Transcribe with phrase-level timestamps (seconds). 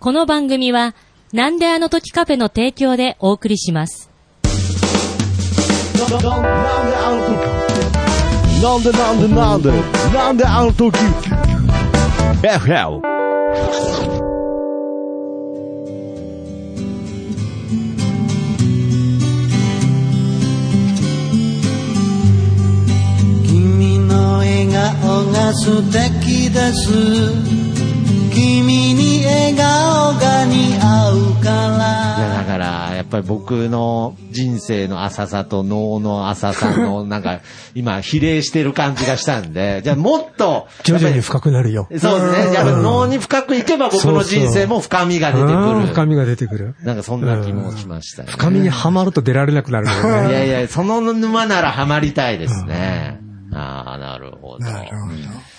[0.00, 0.94] この番組は、
[1.34, 4.08] なんであの時カフェの提供でお送りします。
[8.62, 9.70] なんでなんでなんで
[10.14, 10.96] なんであの時
[12.40, 13.02] FL
[23.46, 27.60] 君の笑顔が素敵です
[28.32, 28.79] 君
[29.50, 31.50] 笑顔が似合うか
[32.18, 37.40] いや、らだから、やっぱり僕の人生の浅さと脳の浅さの、 なんか、
[37.74, 42.54] 今、比例してる感じがしたんで、じゃあもっと、徐々に深くなるよそうですね。
[42.54, 45.56] やっぱり脳に深くいけば僕の人生も深みが出てくる。
[45.56, 46.74] うん深みが出てくる。
[46.84, 48.28] なんかそんな気もしましたね。
[48.30, 49.92] 深みにはまると出られなくなるよ
[50.28, 50.28] ね。
[50.28, 53.18] いやいや、その沼ならハマりたいですね。
[53.52, 54.64] ああ、なるほど。
[54.64, 55.49] なるほど。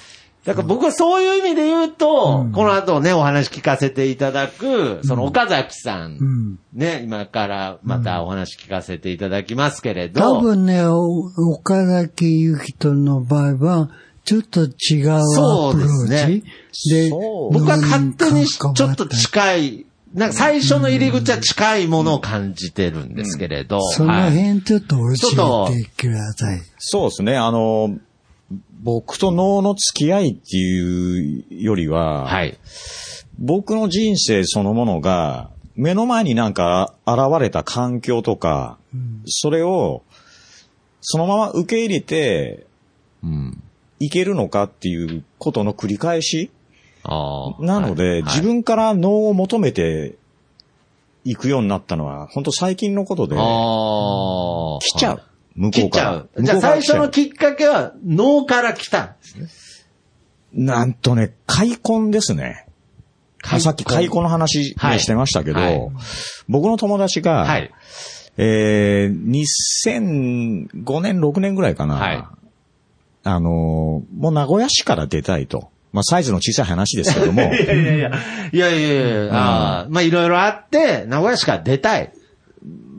[0.45, 6.59] だから僕はそういう意味で言うと、この後ね、お話聞かせていただく、その岡崎さん、ん。
[6.73, 10.98] ね、今からまたお話聞かせていただきますけれど、多分ね、お
[11.54, 13.90] 岡崎ゆきとの場合は、
[14.24, 16.43] ちょっと違うアそうでプローすね。
[16.71, 16.90] チ。
[16.90, 25.68] で、僕は勝手にち脳ょっと近い、なんか最初の入り口は近いものを感じてるんですけれど、そのはい辺ちょっとちょっと。
[25.70, 26.62] 教えてください。
[26.80, 27.37] そうですね。
[27.37, 27.96] あの、
[28.84, 32.58] 僕と脳の付き合いっていうよりは、はい。
[33.40, 38.77] 僕の人生そのものが、目の前になんか現れた環境とか、
[39.26, 40.04] それを、
[41.02, 42.66] そのまま受け入れて、
[43.24, 43.63] うん。
[43.99, 46.49] いけるのかっていうことの繰り返し
[47.04, 47.63] ああ。
[47.63, 50.15] なので、はい自分から脳を求めて
[51.24, 54.80] いくようになったのは、本当最近のことで、ああ。
[54.82, 55.24] 来ちゃう。
[55.55, 56.04] 向こ来うから。
[56.04, 56.44] ちゃう。
[56.44, 59.48] じゃあ最初のきっかけは脳から来たんですね。
[60.54, 62.68] なんとね、開墾ですね。
[63.60, 65.91] さっき開墾の話、ねはいしてましたけど、はい
[66.47, 67.72] 僕の友達が、はい。
[68.38, 71.96] えー、2005年、6年ぐらいかな。
[71.96, 72.24] はい
[73.24, 75.70] あのーもう名古屋市から出たいと。
[75.92, 78.12] まあ、サイズの小さい話ですけども、 いやいやいや。
[78.54, 82.14] いやいやいや、ああまあいろいろあって、名古屋市から出たい。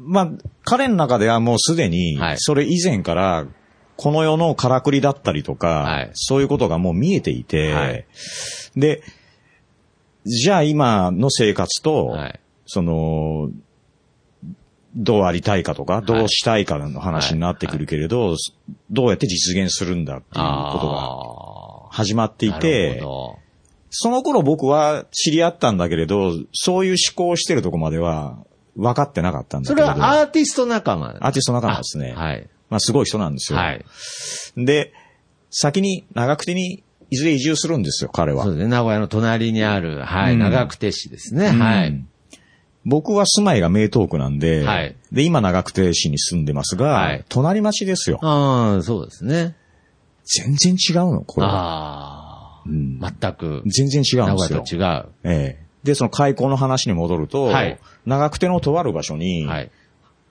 [0.05, 0.31] まあ、
[0.65, 3.47] 彼の中ではもうすでにはい、それ以前から、
[3.97, 6.11] この世のからくりだったりとか、はい。
[6.15, 8.07] そういうことがもう見えていて、はい。
[8.75, 9.03] で、
[10.25, 12.41] じゃあ今の生活と、はい。
[12.67, 13.51] その、
[14.95, 18.37] どうありたいかとか、どうしたいかの話になってくるけれど、
[18.91, 22.57] どうやって実現するんだっていうことがあ始まってあ。
[22.57, 23.03] いて
[23.95, 28.39] その頃僕は知り合ったんだけれど、そういう思考をしてるとこまでは
[28.77, 29.69] 分かってなかったんど。
[29.69, 30.03] それだけれど。
[30.03, 32.13] はアーティスト仲間アーティスト仲間ですね。
[32.13, 32.49] はい。
[32.71, 33.59] まあすごい人なんですよ。
[33.59, 33.85] はい。
[34.57, 34.93] で、
[35.51, 38.55] 先に長久手にいずれ移住するんですよ、彼はそう。
[38.55, 38.71] ですね。
[38.71, 41.49] 名古屋の隣にある、はい、うん長久手市ですね。
[41.49, 42.09] はいうん。
[42.85, 48.19] 僕は住まいが名東区なんで、はいで、今長久手市に住んでますが、はい隣町ですよ。
[48.23, 49.55] ああ、そうですね。
[50.25, 51.53] 全然違うの、これは。
[51.53, 52.63] ああ。
[52.65, 53.63] うん全く。
[53.67, 55.03] 全然違うん名ですよ古屋。
[55.03, 55.31] と違う。
[55.35, 59.71] ええで、その開口の話に戻ると、はい長久手のとある場所に、はい。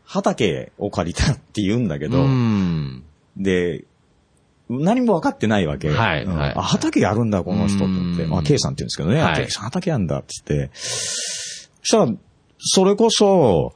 [0.03, 3.03] 畑を借りたって言うんだけうど、ん。
[3.37, 3.85] で、
[4.69, 5.89] 何も分かってないわけ。
[5.89, 8.23] はいうんはいあ、畑やるんだ、この人と思って。
[8.23, 9.21] うんまあ、K さんって言うんですけどね。
[9.21, 10.71] はいさん畑やんだって言って。
[10.73, 10.81] そ
[11.83, 12.13] したら、
[12.57, 13.73] それこそ、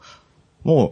[0.64, 0.92] も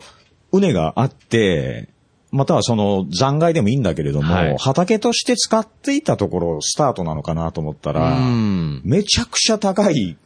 [0.51, 1.89] う、畝があって、
[2.31, 8.81] またはその残骸でもいいんだけれども、はい畑として使っていたところスタートなのかなと思ったら、うん。
[8.83, 10.17] めちゃくちゃ高い、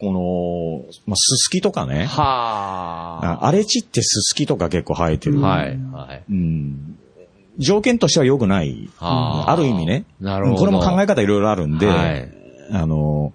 [0.00, 2.06] この、まあ、すすきとかね。
[2.06, 5.38] はあ荒れ地ってすすきとか結構生えてる。
[5.44, 5.48] あ。
[5.48, 5.78] はい。
[5.92, 6.24] はい。
[6.30, 6.98] うん。
[7.58, 8.88] 条件としては良くない。
[8.98, 10.04] あーある意味ね。
[10.18, 12.40] なるほどこれも考え方いろいろあるんで、はい
[12.72, 13.32] あの、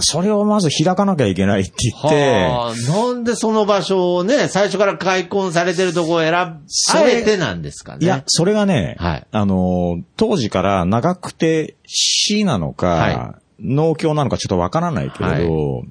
[0.00, 8.04] それをまず開かなきゃいけないって言って、はあ、なんでその場所をね、最初から開墾されてるところを選ぶ、あえてなんですかね。
[8.04, 15.84] いや、それがね、はいあの、当時から長くて市なのか、は農協なのかちょっとわからないけれど、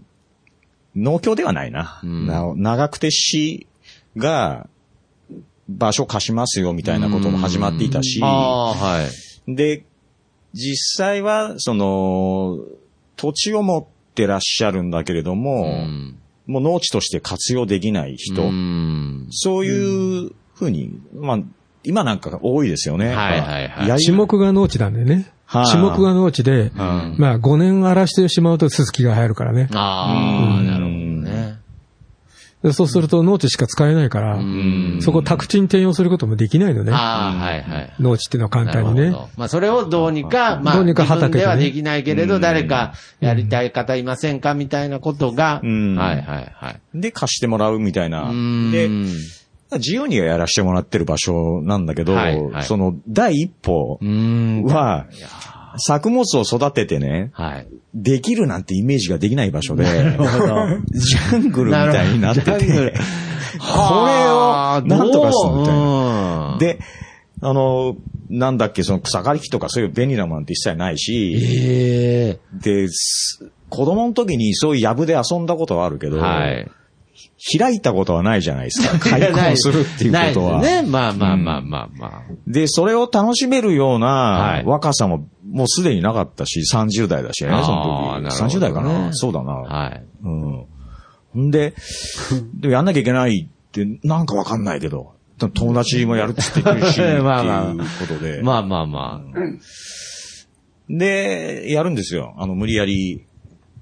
[0.96, 2.00] 農協ではないな。
[2.04, 3.68] うんな長くて市
[4.16, 4.68] が
[5.70, 9.08] 場所貸しますよみたいなことも始まっていたし、は
[9.48, 9.56] い。
[9.56, 9.86] で、
[10.54, 12.60] 実際は、その、
[13.16, 16.20] 土地を持ってらっしゃるんだけれども、うん。
[16.46, 19.28] もう農地として活用できない人、うん。
[19.32, 21.40] そういうふうに、まあ、
[21.84, 23.08] 今なんか多いですよね。
[23.08, 25.32] はいはいはいやり地目が農地なんでね。
[25.54, 29.70] はい地目が農地で、んまあ5年荒らしてしまうとススキが入るからね。
[29.74, 31.64] ああ、うんなるほどね。
[32.64, 34.40] でそうすると農地しか使えないから、
[35.02, 36.94] そこ宅地に転用することもできないのね。
[36.94, 37.94] ああ、はいはい。
[38.00, 46.80] 農地っていうのは簡単にねまあ、それをどうにか、まあ、どうにか畑でね自分ではできないけれど、誰かやりたい方いませんかみたいなことが、うんはいはいはい。
[46.96, 48.34] で、貸してもらうみたいなう。
[48.34, 48.90] んで、
[49.78, 54.00] 自由にはやらせてもらってる場所なんだけど、はいはいその第一歩。
[54.68, 55.08] は、
[55.78, 57.68] 作物を育ててね、はい。
[57.94, 66.52] できるなんてイメージができない場所で、ジャングルみたいになってて、これをなんとかするみたいな。
[66.52, 66.80] なで、
[67.42, 67.98] あの、
[68.30, 76.72] なんだっけ、その草刈り機とかそういう便利なものって一切ないし、ええで、す子供の時にそういう藪で遊んだことはあるけど、はい。
[77.60, 79.00] 開いたことはないじゃないですか。
[79.10, 80.62] 開墾するっていうことは。
[80.62, 80.82] ね。
[80.84, 82.22] まあまあまあまあまあ。
[82.48, 88.24] で、それを楽しめるようはない若さももうすでになかったし、30代だしね、その時。
[88.24, 89.52] なるほどね30代かなそうだな。
[89.54, 90.04] はい。
[90.24, 90.66] うん。
[91.34, 91.74] ほんで、
[92.60, 97.28] でやんなきゃいけないって、なんかわかんないけど、友達もやるって言ってるし、 っていうこ
[98.08, 98.42] とで。
[98.42, 99.40] まあまあまあ。
[100.90, 102.36] で、やるんですよ。
[102.38, 103.26] あの、無理やり、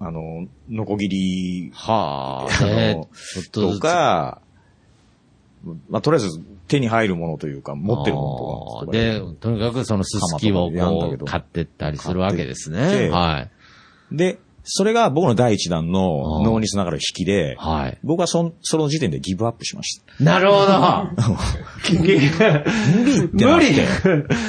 [0.03, 2.65] あの、ノコギリはあ。
[2.65, 3.07] ね
[3.51, 3.80] と。
[3.80, 4.42] か、
[5.89, 8.92] まあ、とりあえず手に入るものというか、持ってるものとか。
[8.92, 13.09] で、とにかくそのすすきをこう買ってったりするわけですね。
[13.09, 13.48] は
[14.12, 14.15] い。
[14.15, 17.98] で、それが僕の第一弾の脳につながる引きで、はい。
[18.04, 20.24] 僕はそんその時点でギブアップしました。
[20.24, 20.72] なるほど。
[22.00, 23.69] 無理ってな無理。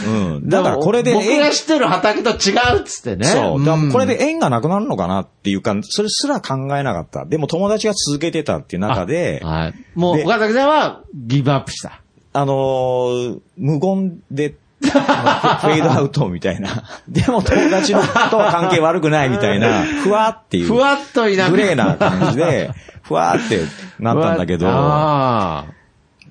[0.06, 0.11] う
[0.41, 0.49] ん。
[0.49, 3.25] だからこれで僕縁が知ってる畑と違うっつってね。
[3.26, 3.64] そう。
[3.64, 7.25] だからこれんで縁がなくなるのかなっていうか、それすら考えなかった。
[7.25, 9.75] でも友達が続けてたっていう中で、あ、はい。
[9.94, 12.03] もう、で岡崎さんはギブアップした。
[12.35, 14.55] のー無言で、
[14.90, 16.84] フェードアウトみたいな。
[17.08, 20.67] でも友達のとは関係悪くないみたいな、 ふわっていう。
[20.67, 21.46] ふわっといな。
[21.46, 22.70] くグレーな感じで、
[23.02, 23.61] ふわーって
[23.99, 25.67] なったんだけど、あ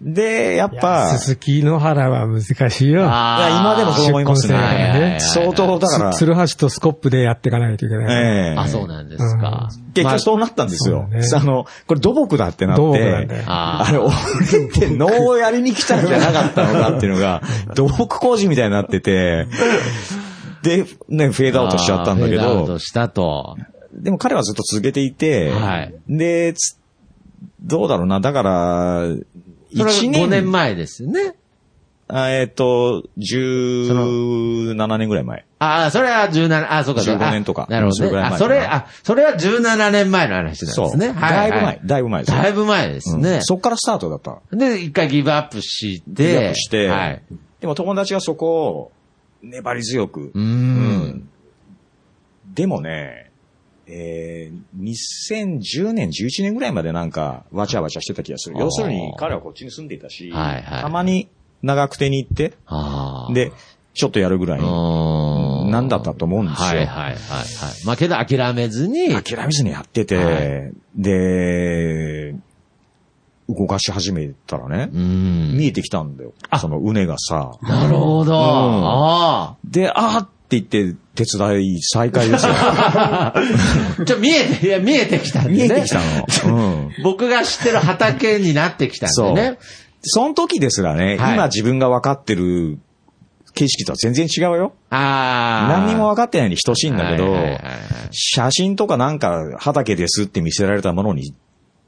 [0.02, 3.04] で、やっぱ、すすきの原は難しいよ。
[3.08, 3.38] あ。
[3.40, 4.58] いや今でもそう思いますね。
[4.58, 8.50] ね相当だから、つつるはしとスコップでやっていかないといけない。
[8.50, 9.70] ええあ、そうなんですか。
[9.94, 11.08] 結局そうなったんですよ。
[11.12, 17.44] まあそうねあの、これ土木だってなって、土木なんだよああれ、俺って農をやりに来たんじゃなかったのかっていうのが、
[17.76, 19.46] 土木工事みたいになってて、
[20.64, 23.56] で、ね、フェードアウトしちゃったんだけどフェードアウト、したと。
[23.94, 26.82] でも彼はずっと続けていて、はいで、つ
[27.62, 29.08] どうだろうな、だから、
[29.72, 31.36] それが1 5年年、前ですよね。
[32.14, 35.46] あえっと、17年ぐらい前。
[35.60, 37.98] ああ、それは17、あそうか、そうか15年とかあなるほどね。
[37.98, 41.12] それぐらい前あ、それ、あ、それは17年前の話なんですね。
[41.12, 43.44] はいだいぶ前はい、だいぶ前ですよだいぶ前ですねうん。
[43.44, 44.42] そっからスタートだった。
[44.52, 47.24] で、一回ギブアップして、ギブアップしてはい。
[47.62, 48.92] でも友達はそこを
[49.42, 50.42] 粘り強くう。
[50.42, 51.30] ん。
[52.54, 53.31] でもね、
[53.94, 58.56] えー、2010年、11年ぐらいまでなんか、わちゃわちゃしてた気がする。
[58.58, 61.28] 要するに、彼はこっちに住んでいたし、はいはいたまに
[61.62, 62.54] 長久手に行って。
[63.34, 63.52] で、
[63.94, 67.16] ちょっとやるぐらいなんだったと思うんですよはいはいはいはい。
[67.86, 72.36] まあけど諦めずに、諦めずにやってて、はいで、
[73.50, 75.58] 動かし始めたらね、うん。
[75.58, 76.34] 見えてきたんだよ。
[76.60, 77.52] その畝がさ。
[77.62, 78.34] なるほど。
[78.36, 82.54] あで、あーって言って、手伝い再開ですよ。
[82.56, 83.34] あ。
[84.06, 85.56] ちょ、見えて、いや、見えてきたんでね。
[85.56, 86.00] 見えてきた
[86.46, 86.56] の？
[86.56, 86.90] うん。
[87.04, 89.58] 僕が知ってる畑になってきたんでね。
[90.04, 92.80] その時ですらね、はい今自分が分かってる
[93.54, 94.74] 景色とは全然違うよ。
[94.90, 95.80] ああ。
[95.80, 97.62] 何にも分かってないに等しいんだけどはいはいはいはい、
[98.12, 101.34] 写真とかなんか畑ですって見せられたものに、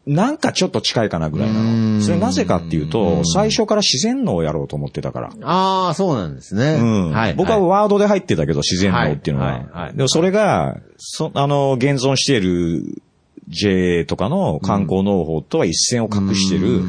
[0.06, 2.02] なんかちょっと近いかなぐらいうなの。
[2.02, 5.30] それなぜかっていううとん、最初から自然農をやろうと思ってたから。
[5.42, 6.76] ああ、そうなんですね。
[6.76, 7.34] うんはい。
[7.36, 9.52] 僕はワードで入ってたけど、自然農っていうのは。
[9.52, 13.02] はいはいはいでもそれが、そあの、現存している
[13.48, 16.82] JA とかの観光農法とは一線を画してる。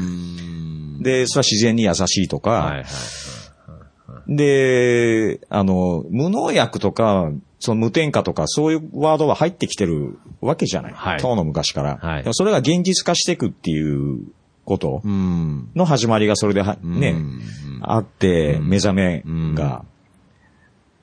[1.01, 4.35] で、それは自然に優しいとか、はいはい。
[4.35, 10.93] で、あの、無農薬とか、その無添加とか、そういうワードは入ってきてるわけじゃない。
[10.93, 11.97] はい当の昔から。
[11.97, 14.19] はいでもそれが現実化していくっていう
[14.65, 15.69] ことうん。
[15.75, 17.41] の始まりがそれでは、ね、うん
[17.81, 19.85] あって、目覚めうんが。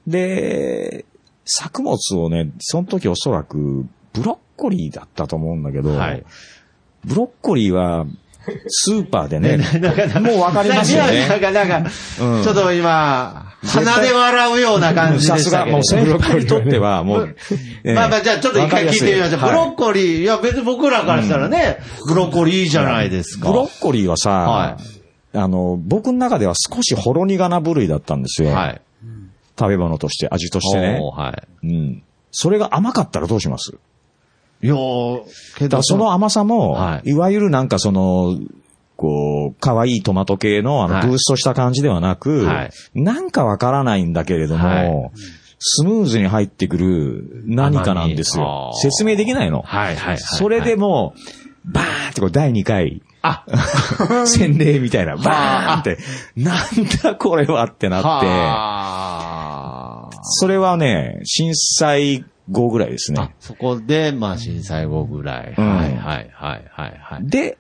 [0.07, 1.05] で、
[1.45, 6.25] 作物をね、その時おそらく、ブロッコリーだったと思うんだけど、はい
[7.05, 8.07] ブロッコリーは、
[8.69, 9.59] スーパーでね、
[10.21, 11.29] もうわかりますよね。
[11.29, 15.71] なんか、なんか、うんちょっと今、鼻で笑うような感じさですしたけど。
[15.71, 17.37] が、もう先輩にとっては、もう、
[17.85, 19.41] ええまあまあ、じゃあちょっと一回聞いてみましょう。
[19.41, 23.49] ブロッコリー、いや別に僕らからしたらね、ブロッコリーいいじゃないですか。
[23.51, 24.77] ブロッコリーはさ、は
[25.35, 28.51] あの、僕の中では少しほろ苦な部類だったんですよ。
[28.51, 28.81] はい。
[29.59, 31.01] 食べ物として、味としてね。
[31.63, 32.03] うん。
[32.33, 33.75] それが甘かったらどうします？
[34.63, 37.11] いやーけどその甘さも、はい。
[37.11, 38.39] い、わゆるなんかその、
[38.97, 41.07] こう、可愛いトマト系の、あの、はい。
[41.07, 42.71] ブーストした感じではなく、はい。
[42.95, 45.11] なんかわからないんだけれども、はい。
[45.59, 48.73] スムーズに入ってくる何かなんですよ。
[48.81, 49.63] 説明できないの。
[49.63, 50.19] はいはいはいはい。
[50.19, 51.15] それでも
[51.65, 53.45] う、バーンってこう第2回、あ、
[54.27, 55.99] 洗礼みたいな、バーンって、
[56.37, 56.59] なん
[57.03, 58.27] だこれはってなって、
[60.23, 65.55] それはね、震災後ぐらいですあね。、そこで、まあ、震災後ぐらい。
[65.57, 67.27] うんはいはいはいはいはい。
[67.27, 67.59] で、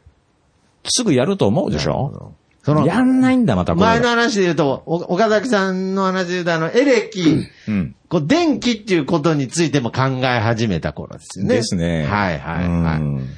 [0.84, 2.34] すぐやると思うでしょ？
[2.62, 3.74] その、やんないんだ、また。
[3.74, 7.96] 前の話で言うと、お岡崎さんの話で言うと、あの、エレキ、うん。
[8.08, 11.56] こう、電気っていうことについても考え始めた頃ですよね。
[11.56, 12.06] ですね。
[12.06, 13.00] はいはいはい。
[13.00, 13.28] うん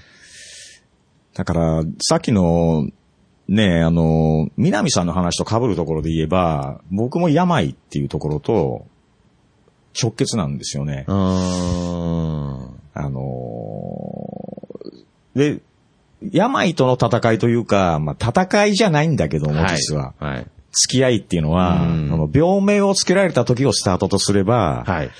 [1.36, 2.88] だから、さっきの、
[3.48, 8.86] ね、あの、南さんの話と被るところで言えば、僕も病っていうところと
[10.00, 11.04] 直結なんですよね。
[11.06, 12.80] うーん。
[12.94, 15.60] あのーで、
[16.32, 20.14] 病との戦いというか、まあ、戦いじゃないんだけども、実は。
[20.18, 20.34] はい。
[20.34, 20.46] はい。
[20.70, 25.10] 付き合いっていうのは、うんその病名をつけられた時をスタートとすれば、はい。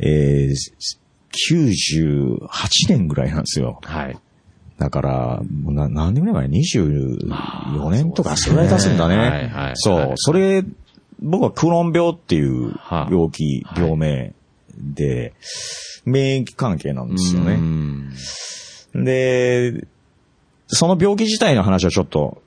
[0.00, 0.54] えー
[1.34, 2.38] 98
[2.90, 3.80] 年ぐらいなんですよ。
[3.82, 4.18] はい。
[4.78, 9.16] だから、もうな何年ぐらい前 ?24 年とか、それぐらい経つんだね。
[9.16, 10.12] はいはいはいそう。
[10.16, 10.62] それ、
[11.22, 14.34] 僕はクローン病っていうはあ病気、はい病名
[14.76, 15.34] で、
[16.04, 17.56] 免疫関係なんですようね。
[17.56, 18.10] ん
[18.94, 19.86] で、
[20.66, 22.42] その病気自体の話をちょっと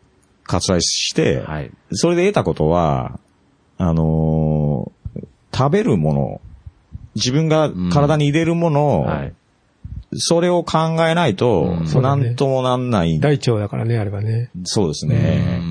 [0.48, 1.72] 割愛して、はい。
[1.91, 3.20] それで得たことは、
[3.77, 4.96] あのー
[5.58, 6.41] 食べるもの、
[7.15, 9.34] 自分が体に入れるものを、はい。
[10.17, 13.22] それを考えないと、なんともなんない。
[13.22, 14.50] 大腸だからね、あれはね。
[14.65, 15.62] そうですね。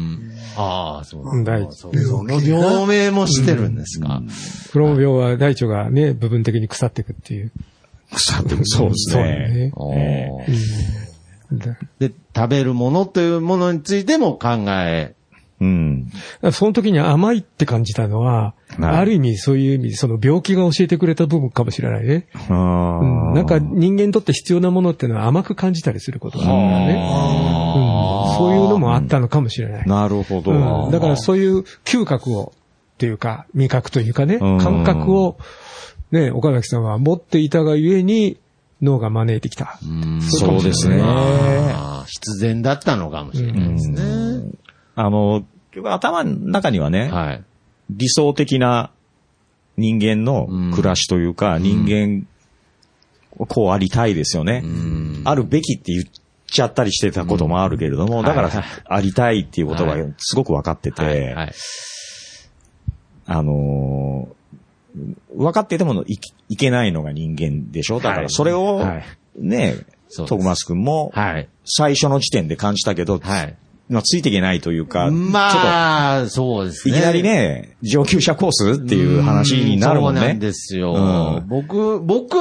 [0.56, 4.22] ああ、そううん大そうその病名もしてるんですか？
[4.72, 7.52] クローン病は大腸がね、部分的に腐っていくっていう。
[8.12, 9.72] 腐ってくそうですね。
[11.98, 15.14] で、食べるものというものについても考え。
[16.42, 16.52] うん。
[16.52, 22.26] その時に甘いって感じたのは、はいある意味そういう意味でその病気が教えてくれた部分かもしれないね。
[22.50, 26.94] うん、なんか人間にとって必要なものっていうのは甘く感じたりすることがあるからね。
[26.94, 29.86] うん、そういうのもあったのかもしれない。
[29.86, 30.50] なるほど。
[30.50, 32.52] うん、だからそういう嗅覚を、
[32.94, 35.38] っていうか、味覚というかね、うん感覚を、
[36.10, 38.38] ね、岡崎さんは持っていたがゆえに
[38.82, 39.78] 脳が招いてきた。
[40.20, 41.00] そうですね。
[41.00, 44.00] ああ必然だったのかもしれないですね。
[44.96, 47.44] あの、結局頭の中にはね、はい。
[47.90, 48.90] 理想的な
[49.76, 52.26] 人間の暮らしというか、人間、
[53.36, 54.62] こうありたいですよね。
[55.24, 56.04] あるべきって言っ
[56.46, 61.34] ちゃったりしてたこともあるけれども、だから、はいはいありたいっていうことがはいすごく分かってて、はい。
[61.34, 61.52] はい。
[63.26, 64.34] あのー
[65.34, 67.98] 分かっててもいいけないのが人間でしょ？
[67.98, 69.04] だからそれを、はい
[69.36, 69.74] ね、
[70.08, 71.48] そうです徳松くんも、はい。
[71.64, 73.56] 最初の時点で感じたけど、はい。
[73.88, 76.94] まあ、ついていけないというか、ちょっまあ、そうですね。
[76.94, 80.38] といきなりね、上級者コースっていう話になるもんねそうなん。
[80.38, 80.94] ですよ。
[80.94, 82.34] うん僕、僕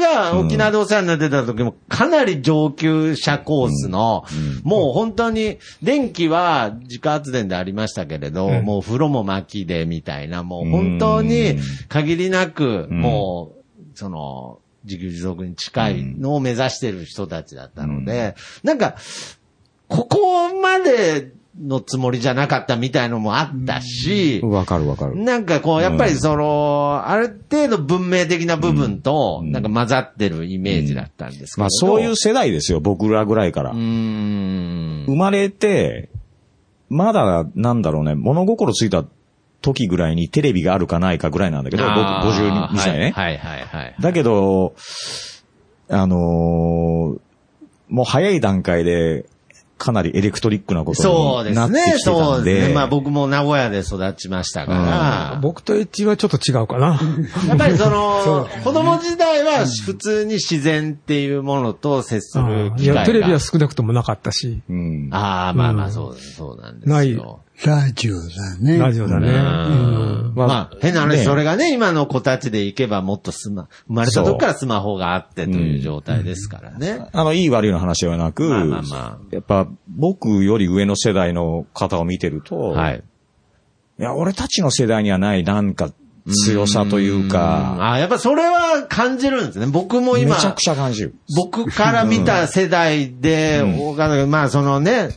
[0.00, 4.24] が沖縄でお世話になってた時も、かなり上級者コースの、
[4.62, 11.56] もう本当に、電気は自家発電でありましたけれど、うんもう風呂も薪でみたいな、もう本当に
[11.88, 13.64] 限りなく、うんもう、
[13.94, 18.96] その、自給自足に近いのを目指してる人たちだったので、なんか、
[19.90, 25.16] ここまでのつもりじゃなかったみたいのもあったし、わかるわかる。
[25.16, 31.62] なんかこう、やっぱりその、ある程度文明的な部分と、なんか混ざってるイメージだったんですけど。
[31.62, 33.72] まあそういう世代ですよ、僕らぐらいから。
[33.72, 36.08] 生まれて、
[36.88, 39.04] まだ、なんだろうね、物心ついた
[39.60, 43.12] 時ぐらいにテレビがあるかないかぐらいなんだけど、僕あー52歳ね。
[43.14, 43.96] はいはいはいはい。
[44.00, 44.74] だけど、
[45.88, 47.20] あのー
[47.88, 49.26] もう早い段階で、
[49.80, 51.92] かなりエレクトリックなことそうでになってすね。
[51.96, 52.20] きてたんで。
[52.36, 52.74] そうですね。
[52.74, 57.00] まあ僕も名古屋で育ちましたから、僕とエッジはちょっと違うかな。
[57.48, 62.92] やっぱりその、 子供時代は普通に自然っていうものと接する機会が。
[62.92, 65.08] いや、テレビは少なくともなかったし、うん。
[65.12, 66.94] ああ、まあまうんあそう、そうなんですよ。
[66.94, 67.16] ない
[67.64, 68.78] ラジオだね。
[68.78, 69.28] ラジオだね。
[69.28, 77.06] ううんまあ、変な話、ねそれがね、今の子たちでいけばもっとスマ、生まれた時からスマホがあってという状態ですからね。
[77.12, 83.02] あの、いい悪いの話ではなく、まあまあまやっぱ僕より上の世代の方を見てると、はい。
[83.98, 85.90] いや、俺たちの世代にはないなんか
[86.28, 89.66] 強さというか、ああ、やっぱそれは感じるんですね。
[89.66, 91.14] 僕も今、めちゃくちゃ感じる。
[91.36, 95.10] 僕から見た世代で、岡田君まあそのね、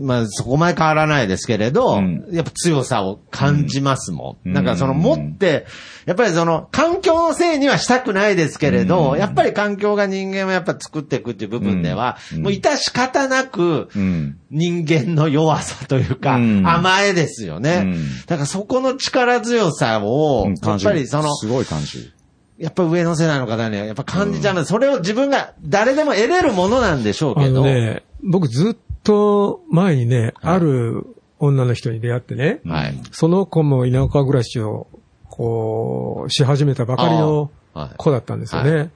[0.00, 4.48] まあそこまで変わらないですけれど、うんやっぱ強さを感じますもん。
[4.48, 5.66] うんなんかその持って、
[6.06, 14.38] やっぱりその環境のせいにはしたくないですけれど、うんやっぱり環境が人間をやっぱ作っていくっていう部分では、うんもう致し方なく、うん。
[14.50, 17.82] 人間の弱さというか、うん甘えですよね。
[17.84, 22.12] うんだからそこの力強さを、やっ感じるぱりその、すごい感じる。
[22.58, 27.62] やっぱ上の世代の方にはやっぱ感じちゃうので、それを自分が誰でも得れるものなんでしょうあけど。
[27.62, 28.74] のね、僕ずっ
[29.04, 31.06] と前にね、ある
[31.38, 33.00] 女の人に出会ってね、はい。
[33.12, 34.88] その子も田舎暮らしを、
[35.28, 37.50] こう、し始めたばかりの
[37.96, 38.90] 子だったんですよね。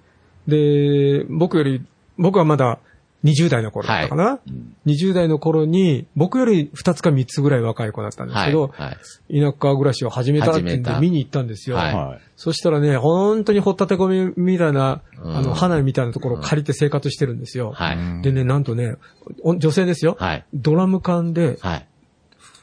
[0.47, 1.85] で、僕より、
[2.17, 2.79] 僕はまだ
[3.25, 4.39] 20代の頃だったかな、
[4.87, 8.97] 20代の頃に、僕より2つか3つぐらい若い子だったんですけど、は
[9.29, 9.41] い。
[9.41, 11.77] 田舎暮らしを始めたって言始めたって見に行ったんですよ。
[11.77, 12.21] はいはい。
[12.37, 17.73] そしたらね、本当にほったて込みみたいな、うんあの、花みたいなところを借りて生活してるんですよ。
[17.73, 18.23] はい。
[18.23, 18.95] でね、なんとね、
[19.43, 20.17] お女性ですよ。
[20.19, 20.45] はい。
[20.55, 21.87] ドラム缶ではい。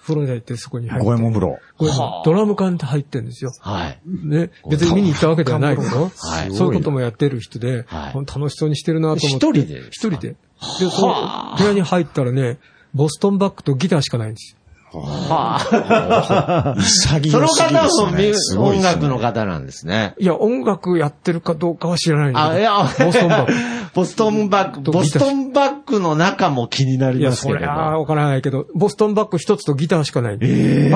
[0.05, 1.05] 風呂に入ってそこに入って。
[1.05, 1.59] 五右衛門風呂。
[1.77, 1.91] これ
[2.25, 3.51] ドラム缶って入ってるんですよ。
[3.59, 3.99] はい。
[4.05, 9.47] ね、別に見に行ったわけではないけど、はいそういうこともやってる人で、はい楽しそうにしてるなと思って。
[9.47, 10.35] 一人で一人で。
[10.79, 12.57] で、その部屋に入ったらね、
[12.93, 14.59] ボストンバッグとギターしかないんですよ。
[15.03, 20.13] 潔 その方もね音楽の方なんですね。
[20.19, 22.59] いや、音楽やってるかどうかは知らないんだあ、けど。
[22.59, 23.71] いや、ボストンバッグ。
[23.95, 27.59] ボストンバッグ、ボストンバッグの中も気にないりや、ますけれど。
[27.59, 30.35] それはわからないけど、ボストンバッグ一つとギターしかない。
[30.35, 30.37] あ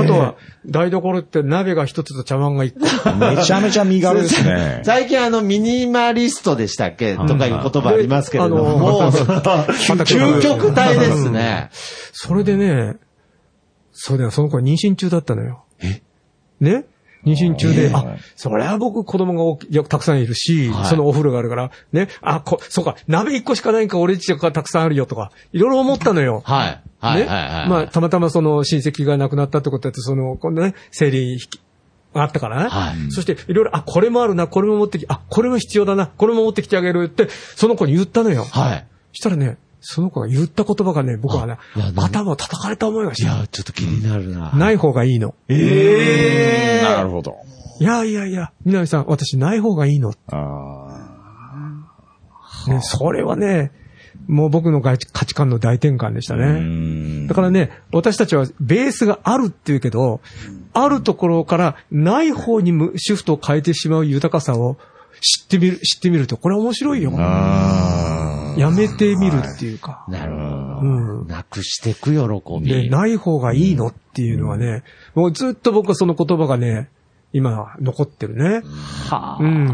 [0.05, 2.79] とは、台所って鍋が一つと茶碗が一個。
[3.15, 4.81] めちゃめちゃ身軽ですね。
[4.83, 7.15] 最近あの、ミニマリストでしたっけ？
[7.15, 11.69] とかいう言葉ありますけれども、であのもう、究極体ですね。
[12.11, 12.95] それでね、
[14.01, 15.65] そうだよ、その子は妊娠中だったのよ。
[16.61, 16.85] ね？
[17.25, 26.41] 妊娠中で、あ、それは僕子供が大きいやたくさんいるし、はいそのお風呂があるから、ね、あ、こ、そうか、鍋一個しかないんか、俺家がたくさんあるよとか、いろいろ思ったのよ。
[26.45, 26.81] はい。
[27.01, 27.21] はい。
[27.21, 27.27] ね？
[27.27, 27.43] はい。
[27.43, 27.69] はい。
[27.69, 31.61] まあ、たまたまその親戚が亡くなったってことだって、その、このね、生理引き
[32.13, 32.69] があったからね。
[32.69, 37.27] はいそして、いろいろ、あ、これもあるな、これも持ってき、あ、これも必要だな、これも持ってきてあげるって、
[37.57, 38.45] その子に言ったのよ。
[38.45, 38.87] はい。
[39.11, 41.57] したらね、その子が言った言葉がね、僕はね
[41.95, 43.35] 頭を叩かれた思いがした。
[43.35, 44.51] いや、ちょっと気になるな。
[44.51, 45.35] ない方がいいの。
[45.47, 47.37] ええなるほど。
[47.79, 50.13] いやいやいや、南さん、私ない方がいいの。
[50.27, 50.89] あ
[52.67, 53.71] ね、それはね、
[54.27, 56.59] もう僕の価値観の大転換でしたね。
[56.59, 60.19] んだからね、私たちはベースがあるって言うけど、
[60.73, 64.77] あるところからない方にむシフトを変えてしまう豊かさを
[65.21, 67.13] 知ってみる、知ってみると、これは面白いよ。
[67.17, 68.18] あー
[68.57, 70.05] やめてみるっていうか。
[70.07, 70.45] なるほど。
[70.81, 71.27] うん。
[71.27, 72.69] なくしてく喜び。
[72.69, 74.83] で、ない方がいいのっていうのはね、
[75.15, 76.89] もうずっと僕はその言葉がね、
[77.33, 78.61] 今残ってるね。
[79.09, 79.69] はあうん。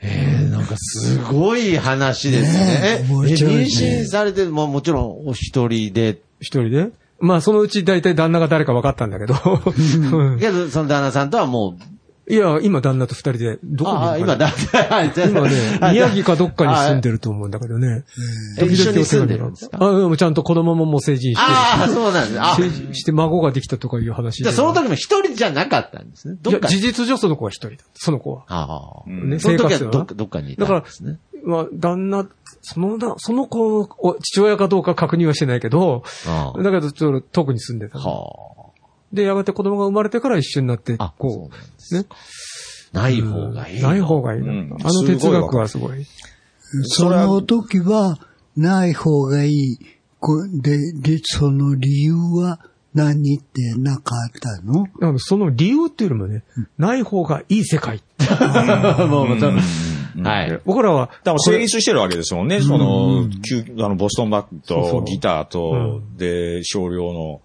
[0.00, 3.00] ええなんかすごい話ですね。
[3.00, 6.20] え、え妊娠されて、ももちろんお一人で？
[6.40, 6.90] 一人で？
[7.20, 9.34] まあ、そのうち大体旦那が誰か分かったんだけど。
[9.34, 11.82] うんけど、その旦那さんとはもう、
[12.30, 14.50] いや、今旦那と二人で、どこにいるかなあ
[14.90, 18.04] あ、今だ、 今ね、宮城かどっかに住んでると思うんだけどね。
[18.58, 19.78] え一緒に住んでるんですか？
[19.80, 21.42] あ、でもちゃんと子供ももう成人して。
[21.42, 22.40] ああ、そうなんです。
[22.40, 24.44] あ、成人して孫ができたとかいう話で。
[24.44, 26.36] じゃあその時も一人じゃなかったんですね。
[26.42, 27.76] どっか事実上その子は一人だ。
[27.94, 28.42] その子は。
[28.48, 29.10] ああ。
[29.10, 32.26] ね、生活はどっかどっかにいただからんですね。、まあ、旦那、
[32.60, 37.98] そのな、その子のお父親かどうか確認はしてないけど、ああだけど、ちょっと遠くに住んでた。
[37.98, 38.57] は
[39.12, 42.06] で、やがて子供が生まれてから一緒になってあ、こそうなんですう、ね。
[42.92, 43.82] ない方がいい。
[43.82, 44.52] ない方がいいな。
[44.52, 46.04] うんあの哲学はすごい。
[46.84, 48.18] その時は、
[48.56, 49.78] ない方がいい。
[50.20, 52.60] こで、で、その理由は
[52.94, 55.18] 何ってなかったの？
[55.18, 56.42] その理由っていうよりもね、
[56.76, 58.02] ない方がいい世界。
[59.08, 59.52] もうまた、
[60.22, 60.60] はい。
[60.64, 62.60] 僕らは、だから成立してるわけですもんね。
[62.60, 67.40] その、旧あの、ボストンバッグとギターと、うで、少量の、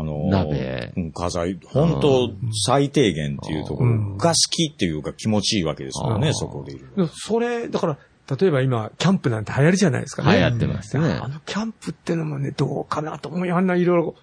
[0.00, 0.92] あの、鍋。
[0.96, 2.30] うん家財、本当
[2.66, 3.90] 最低限っていうところ。
[3.90, 4.16] うん。
[4.16, 7.08] が好きっていうか気持ちいいわけですもんね、そこでいる。
[7.12, 7.98] それ、だから、
[8.38, 10.38] 例えば今、キャンプなんて流行りじゃないですかね。
[10.38, 11.18] 流行ってますね。
[11.20, 14.14] あのキャンプってのもね、どうかなと思い、あんないろいろ、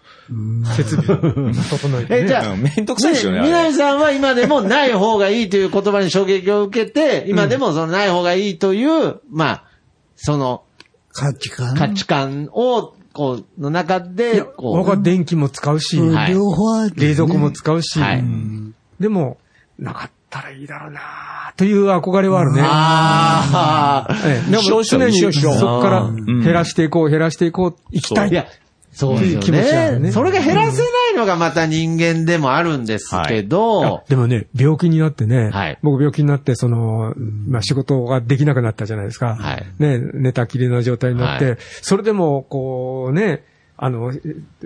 [0.75, 2.21] 設備 整えて、ね。
[2.23, 3.39] えじゃあうんめんどくさいですよね。
[3.39, 3.47] あれ。
[3.49, 9.63] 南さんは今でもない方がいいという言葉に衝撃を受けて、今でもそのない方がいいという、まあ、
[10.15, 10.63] その
[11.11, 11.75] 価値観。
[11.75, 17.07] 価値観を、こう、の中で、こ僕は電気も使うし、うんはい両方ある、ね。
[17.07, 18.23] 冷蔵庫も使うし、はい
[18.99, 19.37] でも、
[19.79, 21.01] なかったらいいだろうな
[21.55, 22.61] という憧れはあるね。
[22.63, 28.29] ああ、ええでも常にそこから減らしていこう、減らしていこう、行きたい。
[28.29, 28.45] いや、
[28.97, 29.99] そうですね。
[29.99, 30.11] ね。
[30.11, 35.77] それが減らせないのがまた人間でもあるんですけど、でもね、病気になってね、はい。
[35.83, 39.35] 僕病気になって、その、まあ仕事ができなくなったじゃないですか。
[39.35, 39.65] はい。
[39.77, 43.43] ね、寝たきりの状態になって、はそれでも、こうね、
[43.77, 44.11] あの、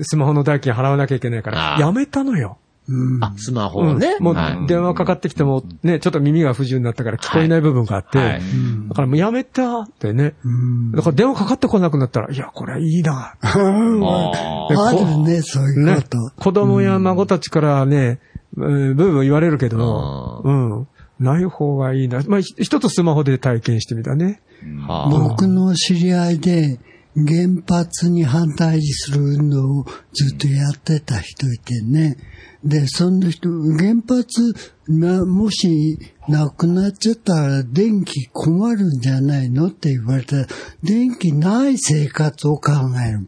[0.01, 2.57] スマホの代金払わなきゃいけないからやめたのよ。
[2.91, 3.23] うん。
[3.23, 4.15] あ、スマホをね。
[4.19, 8.41] うんもうはい電話かかってきても、ね、ちょっと耳が不自由になったから聞こえない部分があって、はい
[8.89, 10.35] だからもうやめたってね。
[10.43, 10.91] うん。
[10.91, 13.35] だから電話かかってこなくなったら、いや、これはいいな。
[13.41, 18.19] ああるね、そういうねこと。、子供や孫たちからね、
[18.57, 20.87] うんブーブー言われるけど、うん。
[21.19, 22.21] ない方がいいな。
[22.27, 24.41] まあ、ひ一つスマホで体験してみたね。
[24.63, 26.79] ーはあ僕の知り合いで
[27.15, 32.17] 原発に反対する運動をずっとやってた人いてね。
[32.63, 34.55] で、その人、原発
[34.87, 35.97] な、もし
[36.27, 40.47] なくなっちゃったら電気困るんじゃないのって言われたら、
[40.83, 42.71] 電気ない生活を考
[43.05, 43.27] える。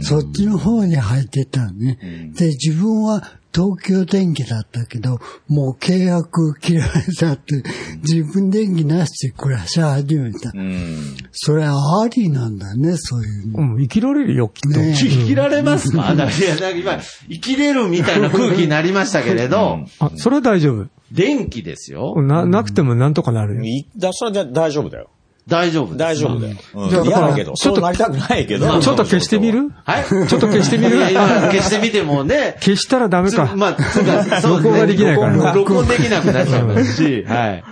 [0.00, 1.98] そっちの方に入ってたのね。
[2.36, 7.62] で、自分は東京電気だったけど、もう契約切られたって、
[8.02, 10.52] 自分電気なしで暮らし始めた。
[10.54, 11.16] うん。
[11.32, 13.72] それはありなんだね、そういうの。
[13.74, 14.78] うん、生きられるよ、きっと。
[14.78, 16.12] ね生きられますか？
[16.12, 20.86] いや、なんか今、生きれるみたいな空気になりましたけれど、あ、それは大丈夫。
[21.10, 22.20] 電気ですよ。
[22.20, 23.62] な、なくてもなんとかなるよ。
[23.62, 25.08] いだ、それで大丈夫だよ。
[25.46, 25.98] 大丈夫です。
[25.98, 26.56] 大丈夫だよ。
[26.74, 26.90] うん。
[26.90, 27.52] だけど。
[27.54, 28.80] ちょっとなりたくないけど。
[28.80, 29.70] ちょっと消してみる？
[29.84, 30.04] はい。
[30.04, 30.96] ちょっと消してみる？
[30.96, 33.54] いや、今消してみてもね、消したらダメつか。
[33.56, 35.32] まあ、つうか、 そう録音ができないから。
[35.32, 37.64] ね録音録音できなくなっちゃいますし、 はい。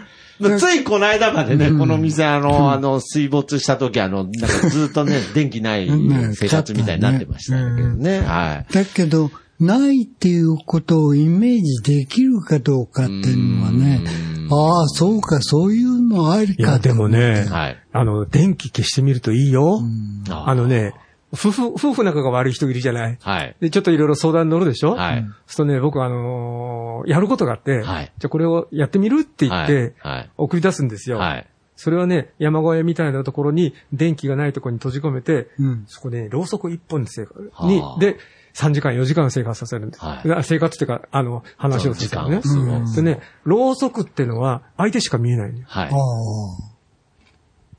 [0.59, 5.89] ついこの間までね、この店、あの、あの、水没した時、あの、なんかずっとね、 電気ない
[6.35, 8.73] 生活みたいになってましたけどね、はい。
[8.73, 14.03] だけど、ないっていうことをイメージできるかどうかっていうのはね、
[14.51, 17.79] ああ、そうか、そういうのありかいや、でもね、はい。
[17.93, 19.81] あの、電気消してみるといいよ。
[20.29, 20.93] ああのね、
[21.33, 23.19] 夫婦、夫婦仲が悪い人いるじゃない？
[23.21, 23.57] はい。
[23.61, 24.95] で、ちょっといろいろ相談に乗るでしょ？
[24.95, 25.23] はい。
[25.23, 30.31] そうするとね、僕あのーやることがあって、はいじゃあこれをやってみるって言って、はい。
[30.37, 31.19] 送り出すんですよ。
[31.19, 31.47] はい。
[31.77, 38.17] それはね、山小屋みたいなところに電気がないところに閉じ込めて、うんそこで、ね、ろうそく一本で生活はあに、で、
[38.55, 40.05] 3時間、4時間生活させるんです。
[40.05, 42.41] はいあ生活っていうか、あの、話をするからね。
[42.41, 45.65] 時間をでね、ろうそくっていうのは相手しか見えないのよ。
[45.69, 45.97] はいあ。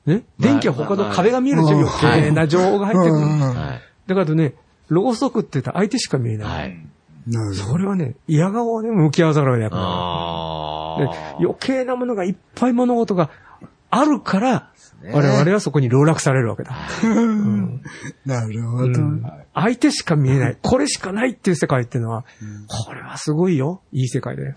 [0.10, 0.12] あ。
[0.12, 0.24] ね？
[0.38, 3.22] 電気は他の壁が見えるでしょ、まあ余計な情報が入ってくる。
[3.22, 3.82] うんはい。
[4.08, 4.54] だからね、
[4.90, 6.48] ろうそくって言ったら相手しか見えない。
[6.48, 6.78] はい。
[7.28, 9.86] なるほそれはね、嫌顔で向き合わざるを得なくなる。
[9.86, 11.00] ああ。
[11.00, 13.30] で余計なものがいっぱい物事が
[13.90, 14.72] あるから、
[15.06, 16.76] ね我々はそこに籠絡されるわけだ。
[17.02, 17.08] ど。
[18.26, 18.94] なるほど。
[19.54, 20.58] 相手しか見えない。
[20.62, 22.26] これしかないっていう世界っていうのは、
[22.68, 23.82] これはすごいよ。
[23.92, 24.56] いい世界だよ。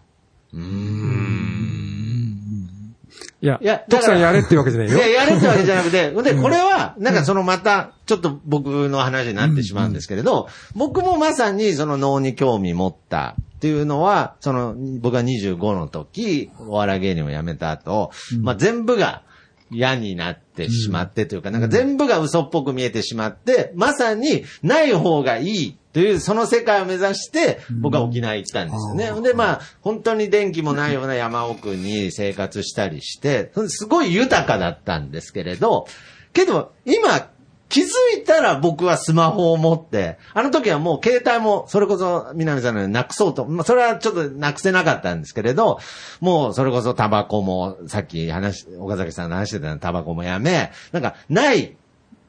[0.52, 1.58] うーん。
[3.40, 4.98] いや、いや徳さんやれっていうわけじゃないよ。
[4.98, 19.22] いや、やるってわけじゃなくて、 で、これは、なんかそのまた、ちょっと僕の話になってしまうんですけれど、僕もまさにその脳に興味持ったっていうのは、その、僕が25の時、お笑い芸人を辞めた後、まあ全部が
[19.70, 29.20] 嫌になってしまってというか、なんか全部が嘘っぽく見えてしまって、まさにない方がいいという、その世界を目指して、僕は沖縄行ったんですよね。
[29.22, 35.86] で、まあ、本当に電気もないような山奥に生活したりして、すごい豊かだったんですけれど、
[36.32, 37.30] けど、今、
[37.68, 37.86] 気づ
[38.18, 45.78] いたら僕はスマホを持って、あの時はもう携帯も、それこそ南さんのようになくそうと、まあそれはちょっとなくせなかったんですけれど、
[46.20, 51.76] もうそれこそタバコも、さっき話、岡崎さんの話してたようなタバコもやめ、なんか、ない、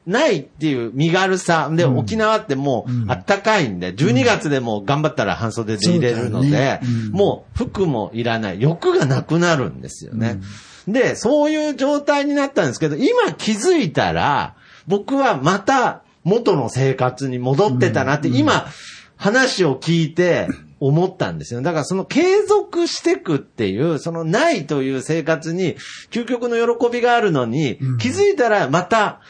[0.06, 1.70] ないっていう身軽さ。
[1.72, 8.60] で、沖縄ってもうあったかいんで、12月でも頑張ったら半袖で入れるのそうねうん、もう服もいらない。
[8.60, 10.40] 欲がなくなるんですよね。
[10.88, 14.54] で、そういう状態になったんですけど、今気づいたら、
[14.86, 18.66] 僕はまた元の生活に戻ってたなって、今、
[19.16, 20.48] 話を聞いて
[20.80, 21.60] 思ったんですよ。
[21.60, 25.76] だからその継続していくっていう、そのないという生活に
[26.10, 29.20] 究極の喜びがあるのに、気づいたらまた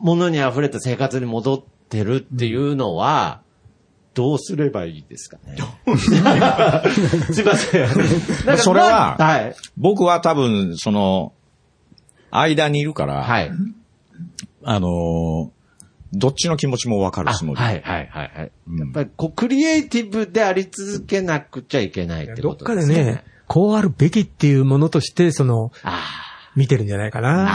[0.00, 3.40] 物に溢れた生活に戻ってるっていうのは、
[4.14, 5.56] どうすればいいですかね。
[7.32, 7.88] すいません。
[8.44, 9.56] なんかそれはまあはい。
[9.78, 11.32] 僕は多分、その、
[12.30, 13.50] 間にいるから、はい。
[14.64, 15.62] あのー
[16.14, 17.58] どっちの気持ちもわかるあつもり。
[17.58, 18.52] はいはいはいはい。
[18.78, 22.86] やっぱりこう、クリエイティブであり続けなくちゃいけないってどっかことでね。
[22.86, 26.02] ですね、こうあるべきっていうものとして、その、あ
[26.54, 27.50] 見てるんじゃないかな。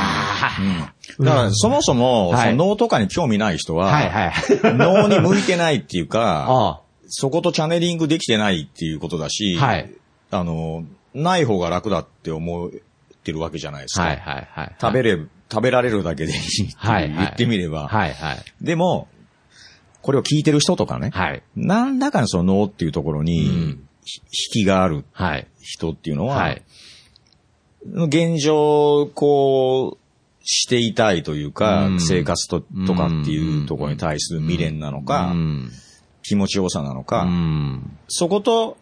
[1.19, 3.85] だから、そもそも、はいその脳とかに興味ない人あ。
[3.85, 4.33] は、はいはい。
[4.75, 9.91] 脳に向いてないっていうか、 あそことチャネリングできてないっていうことだし、はい
[10.31, 12.69] あの、ない方が楽だって思っ
[13.23, 14.03] てるわけじゃないですか。
[14.03, 14.75] はいはいはい。
[14.81, 15.19] 食べれ、
[15.51, 17.87] 食べられるだけでいいって言ってみれば。
[17.87, 18.37] はいはい。
[18.61, 19.07] でも、
[20.01, 21.43] これを聞いてる人とかね、はい。
[21.55, 23.77] 何らかのその脳っていうところに、引
[24.51, 25.47] きがあるはい。
[25.59, 26.63] 人っていうのは、はい。
[27.85, 30.07] 現状、こう、
[30.49, 35.71] していたいというか、うん生活ととかっていうところに対する未練なのか、うん。
[36.23, 37.97] 気持ちよさなのか、うん。
[38.07, 38.77] そこと、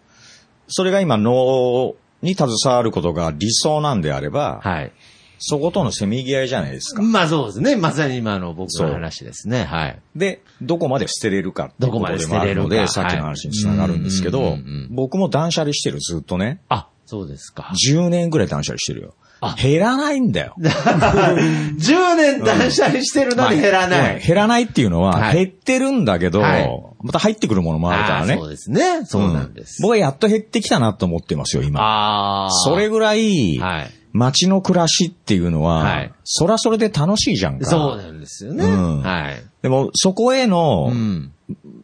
[0.67, 4.91] それが今脳に携わることが理想なんであれば、はい。
[5.39, 7.01] そことのせめぎ合いじゃないですか。
[7.01, 7.75] まあそうですね。
[7.75, 9.65] まさに今の僕の話ですね。
[9.65, 9.99] はい。
[10.15, 16.61] で、どこまで捨てれるかっていうどこまでことでもあるので、捨てれるかさっきの話につながるんですけどはいうんうんうんうん、僕も断捨離してる、ずっとね。
[16.69, 17.71] あ、そうですか。
[17.89, 19.13] 10年ぐらい断捨離してるよ。
[19.61, 20.55] 減らないんだよ。
[20.59, 24.15] 10年断捨離してるのに減らない。
[24.15, 26.69] うん減らないっていうのは、はい減ってるんだけど、はい
[27.01, 28.35] また入ってくるものもあるからね。
[28.35, 29.05] そうですね。
[29.05, 29.81] そうなんです。
[29.81, 31.81] うん僕はやっと減ってきたなと思ってますよ、今。
[31.81, 32.51] ああ。
[32.51, 33.91] それぐらい、はい。
[34.15, 37.65] 街の暮らしっていうのは、はいそらそれで楽しいじゃんか。
[37.65, 38.65] そうなんですよね。
[38.65, 39.43] うんはい。
[39.61, 41.33] でも、そこへの、うん。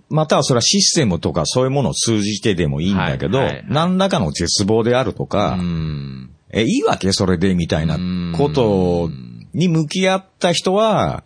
[0.10, 6.32] またはそれはシステムとかそういうものを通じてでもいいんだけど、はいはいはい何らかの絶望であるとか、うん。
[6.52, 7.98] え、いいわけそれでみたいな
[8.38, 9.10] こと
[9.54, 11.24] に向き合った人は、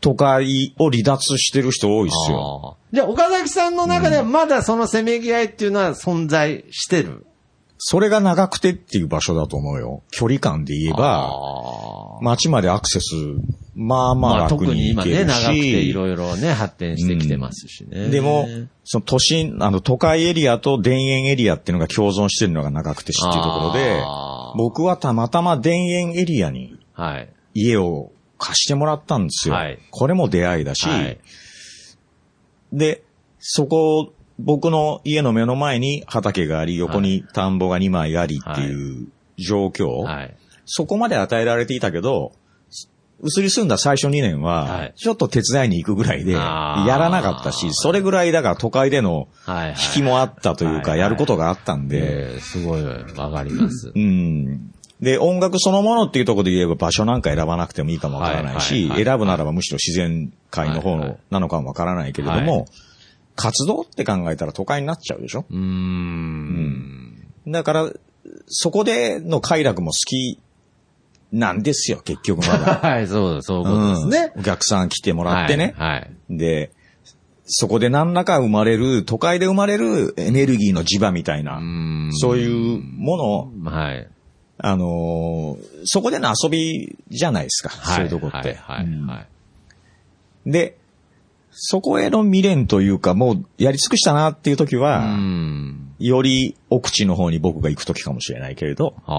[0.00, 2.78] 都会を離脱してる人多いっすよ。
[2.92, 7.26] じゃあ、岡崎さんの中ではまだそのせめぎ合いっていうのは存在してる？
[7.82, 10.02] それが長くてっていう場所だと思うよ。
[10.10, 11.32] 距離感で言えば、
[12.20, 13.14] 街までアクセス、
[13.74, 18.10] まあまあまあ、楽特に今ね、に行ける長くていし、ろいろね、発展してきてますしね。
[18.10, 18.46] でも、
[18.84, 24.02] その都心、あの都会エリアと田園エリアっていうのが共存してるのが長くて市っていうところで
[24.58, 27.32] 僕はたまたま田園エリアにはい。
[27.54, 29.54] 家を貸してもらったんですよ。
[29.54, 31.18] はいこれも出会いだし、はい。
[32.72, 33.02] で、
[33.38, 34.12] そこ、
[34.44, 40.36] 僕の家の目の前に畑があり、横に田んぼが2枚ありっていう状況、はい。
[40.66, 42.32] そこまで与えられていたけど、
[43.22, 44.94] 移り住んだ最初2年は、はい。
[44.96, 49.70] ちょっと手伝いに行くぐらいで、やらなかったし、それぐらいだから都会でのはい。
[49.70, 53.92] 引きもあったというか、はいやることがあったんで、えーすごいわかります。
[53.94, 53.98] う。
[53.98, 54.72] ん。
[55.00, 62.66] で、音楽そのものっていうところで言えば場所なんか選ばなくてもいいかもわからないはいし選ぶならばむしろ自然界の方のなのかもわからないけれどはも、
[63.40, 65.44] 活動って考えたら都会になっちゃうでしょ？
[65.50, 67.26] うーん。
[67.48, 67.90] だから、
[68.46, 70.38] そこでの快楽も好き
[71.32, 72.76] なんですよ、結局まだ。
[72.82, 74.32] はい、そう、そういうことですね。
[74.34, 75.74] うんお客さん来てもらってね。
[75.78, 75.90] はい。
[75.92, 76.70] はいで、
[77.52, 84.08] そこで何らか生まれる、都会で生まれるエネルギーの磁場みたいな、んそういうものを、はい。
[84.58, 88.54] あのーそこでの遊びじゃないですか、はいそういうとこって。
[88.60, 88.76] はい。
[88.78, 88.84] はい。
[88.86, 89.26] うんはい
[90.46, 90.76] で、
[91.62, 95.94] そこへの未練というか、もうやり尽くしたなっていう時は、うん。
[95.98, 99.12] より奥地の方に僕が行く時かもしれないけれど、あ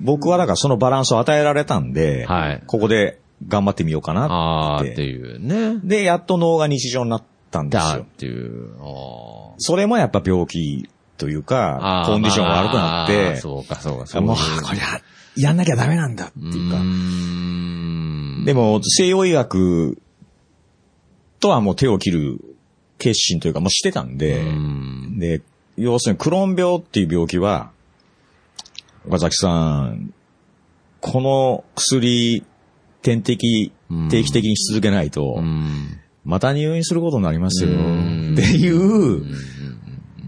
[0.00, 3.18] 僕はだからそのバランスを与えられたんで、はいここで
[3.48, 4.14] 頑張ってみようかあ。
[4.14, 4.84] なああ、っ。
[4.84, 5.80] ってていうね。
[5.82, 7.88] で、やっと脳が日常になったんですよ。
[7.88, 8.76] だっていう。
[8.80, 15.00] あそれもやっぱ病気というーかコンディションが悪くなっまあて、そうか、そうか、そうもう、これは
[15.36, 16.78] やんなきゃダメなんだっていうか。
[16.78, 19.98] うでも、西洋医学
[21.40, 22.40] とはもう手を切る
[22.98, 25.42] 決心というかもうしてたんで、うんで、
[25.76, 27.70] 要するにクローン病っていう病気は、
[29.06, 29.48] 岡崎さ
[29.84, 30.12] ん、
[31.00, 32.44] この薬、
[33.02, 33.72] 点滴、
[34.10, 37.70] 定期的にし続けないと、うんまた入院することになりますよ。
[37.70, 39.24] うんっていう、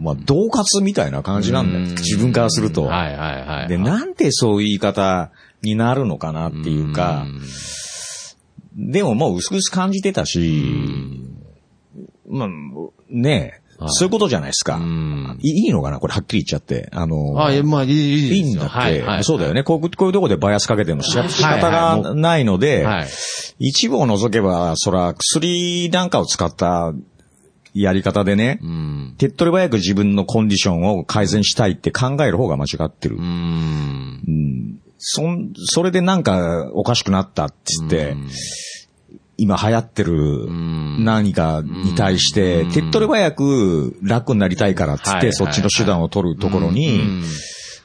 [0.01, 1.85] まあ、恫喝みたいな感じなんだよ。
[1.85, 2.85] 自分からすると。
[2.85, 3.69] はいはいはい。
[3.69, 5.31] で、なんでそういう言い方
[5.63, 7.27] になるのかなっていうか、
[8.77, 11.21] でももう薄々感じてたし、
[12.29, 12.49] まあ、
[13.09, 14.77] ねえ、はいそういうことじゃないですか。
[14.77, 16.89] うんいいいのかなこれはっきり言っちゃって。
[16.93, 19.25] あの、あ、いやまあ、いい、いいですよいいんだって、はいはい。
[19.25, 19.65] そうだよね。
[19.65, 23.09] こうこういうとこでバイアスかけてるの仕仕方がないので、はい。
[23.59, 26.93] 一部を除けば、そら、薬なんかを使った
[27.75, 29.15] やり方でね、うん。
[29.19, 33.17] 手っ取り早く自分のコンディションを改善したいって考える方が間違ってる。
[33.17, 34.81] うん。
[35.03, 38.17] うんそん、それでなんかおかしくなったって言って、
[39.37, 40.47] 今流行ってる
[41.01, 47.23] 何かに対して、手っ取り早く楽になりたいからって言って、はいそっちの手段を取るところうにん、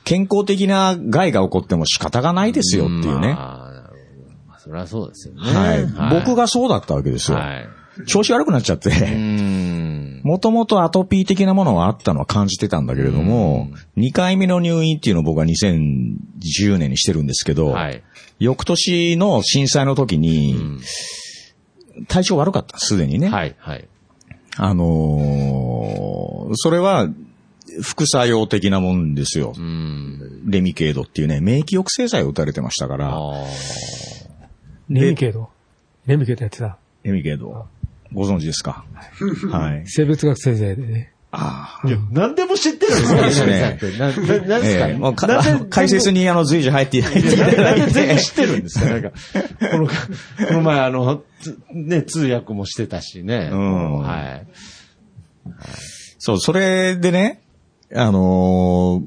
[0.03, 3.33] 健康的な害が起こっても仕方がないですよっていうね。
[3.33, 5.41] まあなるほどまあそれはそうですよね。
[5.41, 5.87] はい。
[6.23, 7.37] 僕がそうだったわけですよ。
[7.37, 7.67] はい。
[8.05, 9.86] 調子悪くなっちゃっうて、ん。
[10.23, 18.03] もともとアトピー的なものはあったのは感じてたんだけれども、2回目の入院っていうのを僕は2010年にしてるんですけど、はい。
[18.39, 20.79] 翌年の震災の時に、
[22.07, 23.29] 体調悪かった、すでにね。
[23.29, 23.87] はい、はい。
[24.57, 27.09] あのーそれは、
[27.81, 29.53] 副作用的なもんですよ。
[29.57, 30.43] うん。
[30.45, 33.45] レミケードっていうね、免疫抑制剤を打たれてましたから、あ
[34.89, 35.49] レミケード？
[36.05, 36.77] レミケードやってた？
[37.03, 37.67] レミケード。
[38.17, 38.85] ご存知ですか？
[39.51, 39.83] はい。
[39.85, 41.13] 生物学先生でね。
[41.29, 44.31] あいや、何でも知ってるんですかそうですね南さんって。
[44.31, 45.15] な、ななんですか、ええもう
[45.69, 48.21] 解説にあの随時入っていただいていただいなんで全部て。
[48.21, 48.85] 知ってるんですか？
[48.85, 49.11] なんか、
[49.71, 53.49] この、この前あの、つね、通訳もしてたしね。
[53.51, 54.47] うんはい。
[56.17, 57.41] そう、それでね、
[57.93, 58.13] あのー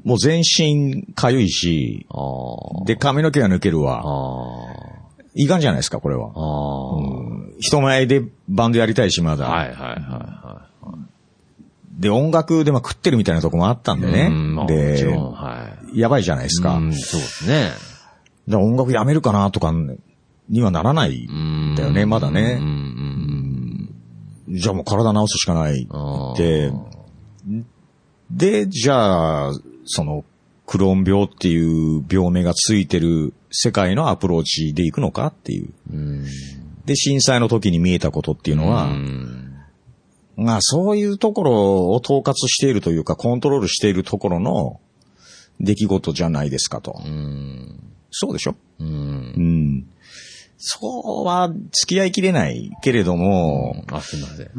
[0.07, 3.81] もう全身かゆいし、あで、髪の毛が抜けるあ。
[3.81, 5.00] わ。
[5.33, 6.27] あいかんじゃないですか、これは。
[6.27, 9.47] うん人前でバンドやりたいし、まだ。
[9.47, 9.55] あ。
[9.55, 10.61] はいはいはいは
[11.99, 14.01] で、音楽でまあ食ってるみたいなとこもあったんい。
[14.01, 14.29] でね。
[14.67, 15.99] ではい。
[15.99, 16.75] やばいじゃないですか。
[16.75, 17.69] うんそうですね。
[18.47, 19.71] だから音楽やめるかなとか
[20.49, 22.57] にはならないうんんだよね、まだうんね。
[22.59, 23.95] うん
[24.49, 26.33] じゃあもう体治すしかないうん。
[26.35, 26.71] で、
[28.31, 29.53] で、じゃあ、
[29.85, 30.25] その、
[30.71, 35.69] クローン病っていう病名がついてる世界のアプローチでいくのかっていう。
[35.91, 36.25] うん。
[36.85, 39.47] で、震災の時に見えたことっていうのは、うん
[40.37, 41.51] まあそういうところ
[41.89, 44.79] を統括しているというか、コントロールしているところの
[45.59, 47.01] 出来事じゃないですかと。
[47.05, 47.79] うん。
[48.09, 48.55] そうでしょ？
[48.79, 48.83] う。
[48.85, 48.91] うん
[49.77, 49.85] ん。
[50.57, 54.49] そうは付き合いきれないけれども、あ、すいません。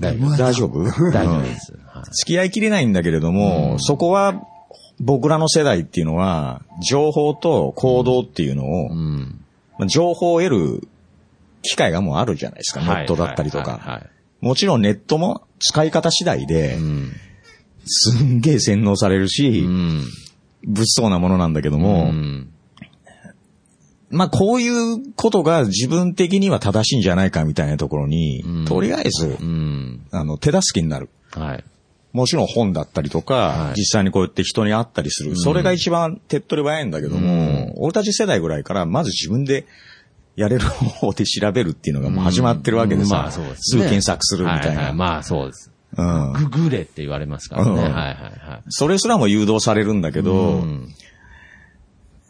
[0.00, 1.42] 大丈夫大丈夫？
[1.42, 1.72] です。
[1.86, 4.44] はい付き合いきれないんだけれども、そこは
[5.02, 9.44] 僕らの世代っていうのは、情報と行動っていうのを、うん。
[9.78, 10.88] まあ情報を得る
[11.62, 13.78] 機会がもうあるじゃないですか、ネットだったりとか。
[13.78, 14.06] はい。
[14.40, 17.12] もちろんネットも使い方次第でう、ん。
[17.84, 20.04] すんげえ洗脳されるうし、ん。
[20.64, 22.48] 物騒なものなんだけどうも、ん。
[24.10, 30.06] まあこういうことが自分的には正しいんじゃないかみたいなところに、うんとりあえずう、ん。
[30.12, 31.08] あの、手助けになる。
[31.32, 31.64] はい。
[32.12, 35.36] もちろん本だったりとか、はい実際にこうやって人に会ったりする。
[35.36, 39.66] それが一番手っ取り早いんだけども、俺たち世代ぐらいからまず自分で
[40.36, 43.56] やれる方法で調べるっていうのがもう始まってるわけでさ、まあそうですね。
[43.60, 44.82] すぐ検索するみたいな。
[44.82, 45.72] ははまあそうです。
[45.96, 46.32] うん。
[46.32, 47.70] ググれって言われますからね。
[47.70, 48.62] うんはいはいはい。
[48.68, 50.94] それすらも誘導されるんだけど、うん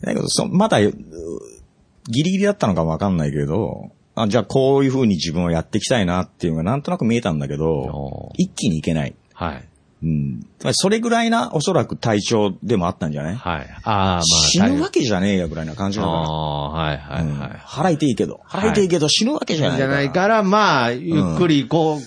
[0.03, 0.92] だけどそ、まだ、う
[2.11, 9.14] ギリギリだったのかもわかんないけど、あじゃあこういう風に自分をやっていきたいなっていうのがなんとなく見えたんだけどお、一気にいけない。
[9.33, 9.68] はい。
[10.03, 10.47] うん。
[10.73, 13.37] それぐらいな、おそらく体調でもあったんじゃない？
[13.37, 13.67] はい。
[13.85, 14.23] ああ、まあ。
[14.23, 16.19] 死ぬわけじゃねえやぐらいな感じあだから。
[16.21, 17.51] あ、はいはいうんはい。
[17.65, 22.01] 腹痛いけど、腹痛いけど死ぬわけじゃないじゃないから、まあ、ゆっくりこう、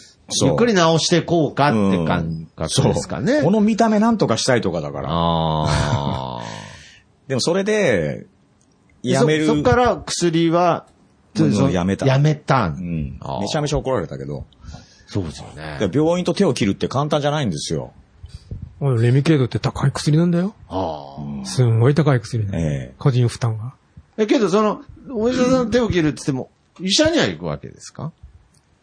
[0.43, 3.41] ゆっくり直してこうかってうん感覚ですかね。
[3.43, 5.09] この見た目なんとかしたいとかだから。
[5.11, 6.43] ああ。
[7.27, 8.25] でもそれで、
[9.03, 9.45] やめる。
[9.45, 10.87] そそっから薬は、
[11.71, 12.67] やめたやめた。
[12.67, 14.45] うんめちゃめちゃ怒られたけど。
[15.07, 15.77] そうですよね。
[15.79, 17.93] で病院と手を切るって簡単じゃないんですよ。
[18.81, 20.53] レミケードって高い薬なんだよ。
[20.67, 21.45] ああ。
[21.45, 22.65] すんごい高い薬だよ。
[22.65, 23.73] ええ個人負担が。
[24.17, 26.49] え、けどその、お医者さんの手を切るって言っても、
[26.81, 28.11] 医者には行くわけですか？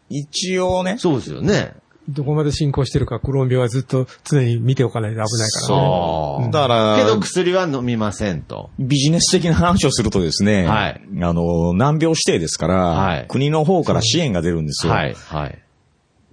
[0.09, 0.97] 一応ね。
[0.97, 1.73] そうですよね。
[2.09, 5.47] どこまで進行してるか、クローン病はずっと常に見ておかないと危ないからね。
[5.67, 6.51] そう。
[6.51, 8.71] だから、けど薬は飲みませんと。
[8.77, 14.91] ビジネス的な話をするとですね、はいあの、難病指定ですから、はい国の方から支援が出るんですよ。
[14.91, 15.62] はい、はい。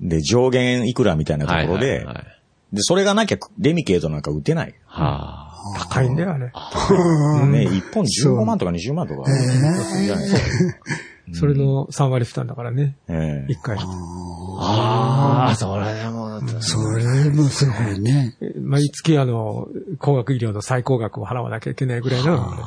[0.01, 2.41] で、上限いくらみたいなところで、はいはいはい
[2.73, 4.75] で、それがなきゃレミケートなんか打てない。
[4.87, 5.51] はあ。
[5.91, 6.47] 高いんだよ、あれ。
[6.47, 6.53] ね、
[7.69, 9.31] 1本15万とか20万とか。
[11.33, 12.97] それの3割負担だからね。
[13.09, 13.77] ええ1回。
[13.79, 18.37] ああ、それでも、それもすごいね。
[18.61, 22.63] 毎月あの、高額医療の最高額を払わなきゃいけないぐらいなのね。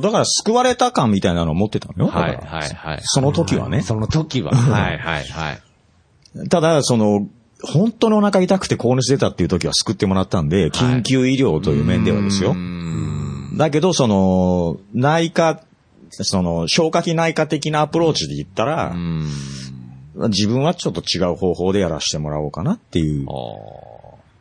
[0.00, 2.10] だから救われた感みたいなのを持ってたのよ。
[2.10, 3.00] はい、はい、はい。
[3.02, 3.82] その時はね。
[3.82, 4.52] その時は。
[4.56, 5.62] はい、はい、はい。
[6.50, 7.28] ただ、その、
[7.62, 12.50] 本当にお腹痛くて高熱出たっていう時は救ってもらったんで、緊急医療という面ではですよ。
[12.50, 13.56] うん。
[13.56, 15.62] だけど、その、内科、
[16.10, 19.28] その、消化器内科的なアプローチで言ったら、うん。
[20.28, 23.32] 自分はちょっと違う方法でやらせてもらおうかなっていうあ。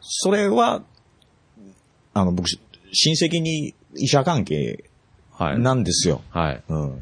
[0.02, 0.84] それは、
[2.14, 2.48] あの、僕、
[2.92, 4.84] 親戚に医者関係。
[5.58, 6.22] なんですよ。
[6.30, 6.64] はい。
[6.70, 7.02] うん。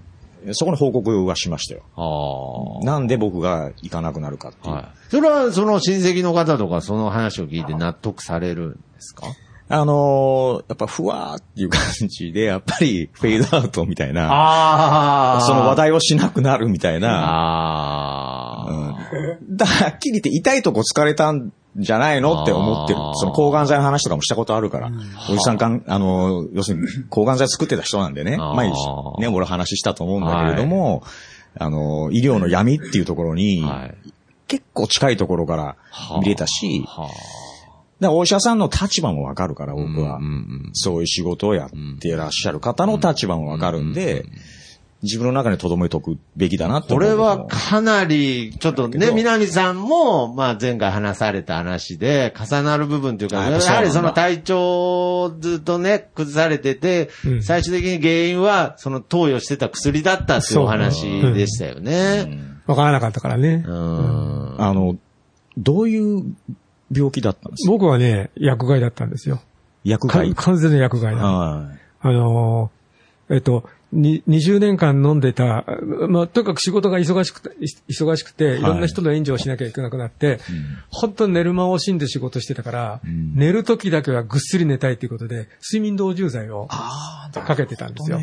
[0.54, 1.84] そこに報告はしましたよ。
[1.95, 2.86] ああ。
[2.86, 4.73] なんで僕が行かなくなるかっていう。
[4.73, 4.86] はい。
[5.10, 9.27] それは、その親戚の方とか、その話を聞いて納得されるんですか？
[9.73, 14.27] あのーやっぱふわーっていう感じで、やっぱりフェードアウトみたいな、
[15.38, 18.69] あその話題をしなくなるみたいな、ああ。
[18.69, 22.99] うんだからはっきり言って痛いとこ疲れたんじゃないのって思ってる。
[23.15, 24.91] その抗がん剤の話とかもしたことあるから。
[25.29, 28.38] おじさんかん、あの、要するに抗がん剤作ってた人なんでね。
[28.39, 28.73] あー前に
[29.19, 31.03] ね、俺話したと思うんだけれども、
[31.57, 34.12] あの、医療の闇っていうところに、はい。
[34.47, 35.77] 結構近いところから
[36.19, 36.86] 見れたし、
[38.01, 39.75] お医者さんの立場もわかるから、あ。
[39.75, 40.17] 僕は。
[40.17, 41.69] うんうんそういう仕事をやっ
[42.00, 44.25] ていらっしゃる方の立場もわかるんで、
[45.04, 62.39] 自分の中に留めとくべきだなってこ思うれはかなり、ちょっとね、南さんも、まあ前回話された話で、重なる部分というか、やはりその体調をずっとね、崩されてて、うん最終的に原因は、その投与してた薬だったっていうお話でしたよね。
[62.67, 63.63] わからなかったからね。
[63.67, 64.62] うん。
[64.62, 64.97] あの、
[65.58, 66.35] どういう
[66.91, 67.71] 病気だったんですか？
[67.71, 69.37] 僕はね、薬害だったんですよ。
[69.37, 69.43] か
[69.83, 70.35] 薬害？
[70.35, 71.27] 完全な薬害なの。
[71.39, 71.69] は
[72.02, 75.65] あのーえっと、に20年間飲んでた、
[76.08, 78.62] まあ、とにかく仕事が忙しくて、い忙しくて、い。
[78.62, 80.39] ろんな人の援助をしなきゃいけなくなって、
[80.89, 83.35] 本当に寝る間を惜しんで仕事してたから、ん。
[83.35, 88.19] 寝る時だけはぐっすり寝たいということで、睡眠導入剤をかけてたんですよ。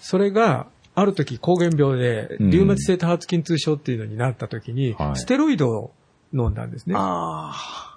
[0.00, 0.66] それが、
[0.96, 2.50] ある時膠原病で、うん。
[2.50, 5.16] リウマチ性多発筋痛症っていうのになった時に、はい。
[5.16, 5.92] ステロイドを
[6.32, 6.94] 飲んだんですね。
[6.96, 7.52] あ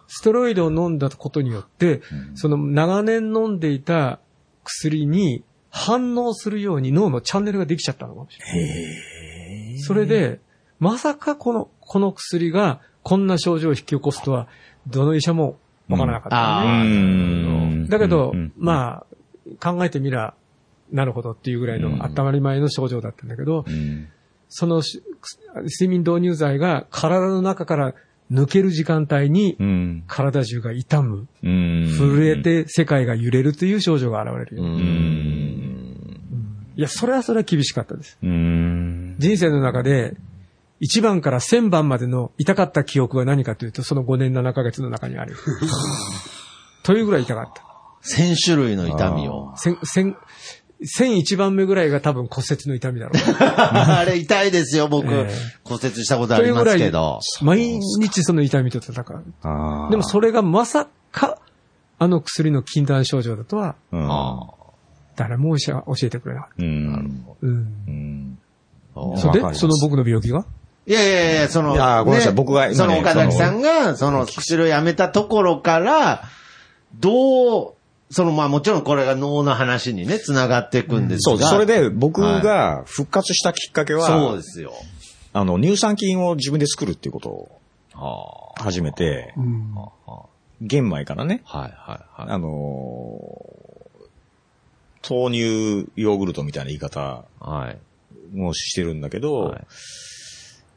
[0.07, 2.01] ステロイドを飲んだことによって、
[2.35, 4.19] その長年飲んでいた
[4.63, 9.79] 薬に反応するように脳のチャンネルができちゃったのかもしれない。
[9.79, 10.39] それで、
[10.79, 14.47] まさかこの、この薬がこんな症状を引き起こすとは、
[14.87, 15.57] どの医者も
[15.89, 16.63] わからなかった、あ。
[16.63, 16.83] うね
[17.85, 19.05] んだけど、うんま
[19.61, 20.33] あ、考えてみら、
[20.91, 24.07] なるほどっていうぐらいうんの当たり前の症状だったんだけど、うん
[24.49, 25.03] そのし
[25.57, 27.93] 睡眠導入剤が体の中から
[28.31, 30.03] 抜ける時間帯にうん。
[30.07, 31.95] 体中が痛む、うん。
[31.97, 34.63] 震えて世界が揺れるという症状が現れるよ。
[36.77, 36.79] うん。
[36.79, 38.17] いや、それはそれは厳しかったです。
[38.21, 39.15] うん。
[39.17, 40.15] 人生の中で、
[40.81, 45.35] 1番から1000番までの痛かった記憶は何かというと、その5年7ヶ月の中にある。
[46.83, 47.63] というぐらい痛かった。
[48.03, 49.53] 1000種類の痛みを。
[49.57, 50.15] 千、千、
[50.81, 53.33] 1001番目ぐらいが多分骨折の痛みだろう。
[53.41, 55.11] あれ痛いですよ、僕。
[55.11, 57.19] ええ骨折したことありますけど。
[57.41, 59.89] 毎日その痛みと戦う。
[59.89, 61.39] でもそれがまさか、
[61.99, 64.07] あの薬の禁断症状だとは、うん。
[65.17, 67.25] 誰も教え教えてくれなかっうん。
[67.41, 67.47] た。
[67.47, 68.37] うん。
[68.95, 69.17] うん。
[69.17, 70.45] それで、その僕の病気が？
[70.85, 76.23] いやいやいや、その、いやごめんなさいね僕がその岡崎さんが、その薬をやめたところから、
[76.95, 77.73] どう、
[78.09, 81.47] そのまあもちろんこれが脳の話にね、繋がっていくんですそう、が。
[81.49, 84.71] それで僕が復活したきっかけは、そうですよ。
[85.33, 89.75] あの、乳酸菌を自分で作るっていうことを始めて、うん。
[90.61, 91.71] 玄米からね、はいはい
[92.21, 92.29] はい。
[92.29, 93.66] あのー
[95.09, 97.77] 豆乳ヨーグルトみたいな言い方はい。
[98.35, 99.67] もしてるんだけど、はい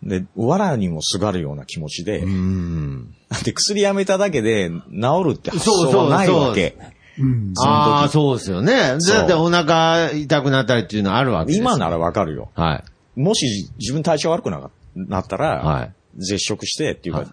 [0.02, 3.14] で、藁にもすがるような気持ちで、うん。
[3.44, 6.74] で、薬やめただけで治るって発そうそう想がないわけ。
[7.18, 7.52] うん。
[7.58, 8.96] ああ、そうですよね。
[8.96, 12.48] だってお腹痛くなったりっていうのはあるわけですよ今ならわかるよ。
[12.54, 12.82] は
[13.16, 13.20] い。
[13.20, 15.92] もし自分体調悪くななったら、はい。
[16.16, 17.28] 絶食してっていうか、はい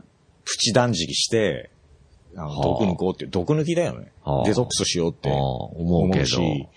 [0.48, 1.70] プチ断食して、
[2.34, 4.46] 毒抜こうっていう、毒抜きだよねはあ。
[4.46, 6.68] デトックスしようってはあ思うけどし、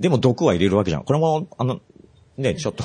[0.00, 1.04] でも毒は入れるわけじゃん。
[1.04, 1.80] これも、あの、
[2.38, 2.84] ね、ちょっと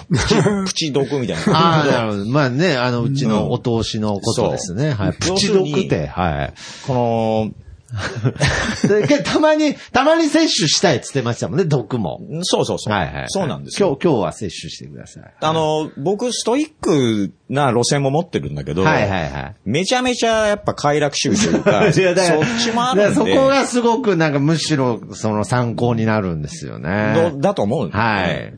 [0.65, 1.57] プチ、 毒みたいな。
[1.57, 2.25] ああ、 なるほど。
[2.25, 4.91] まあね、あの、うちのお通しのことですね。
[4.91, 5.13] はい。
[5.13, 6.53] プチドクって、はい。
[6.85, 7.51] この、
[9.23, 12.19] たまに、たまに摂取したいって言ってましたもんね、毒も。
[12.41, 12.93] そうそうそう。
[12.93, 13.25] はいはいはい。
[13.27, 13.89] そうなんですよ。
[13.89, 15.23] 今日、今日は摂取してください。
[15.39, 19.55] あの、僕、ストイックな路線も持ってるんだけど、はいはいはい。
[19.65, 23.15] めちゃめちゃやっぱ快楽主義というか、 いやだからそっちもあだるんで。
[23.15, 27.13] そこがすごくなんかむしろその参考になるんですよね。
[27.31, 28.53] どだと思うねはい。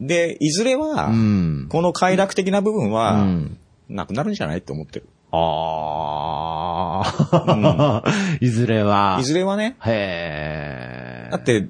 [0.00, 1.66] で、いずれは、うん。
[1.68, 3.58] この快楽的な部分うは、ん。
[3.90, 5.08] なくなるんじゃないって思ってる。
[5.32, 8.04] ああ。
[8.40, 9.18] いずれは。
[9.20, 11.30] いずれはね、へえ。
[11.30, 11.68] だって、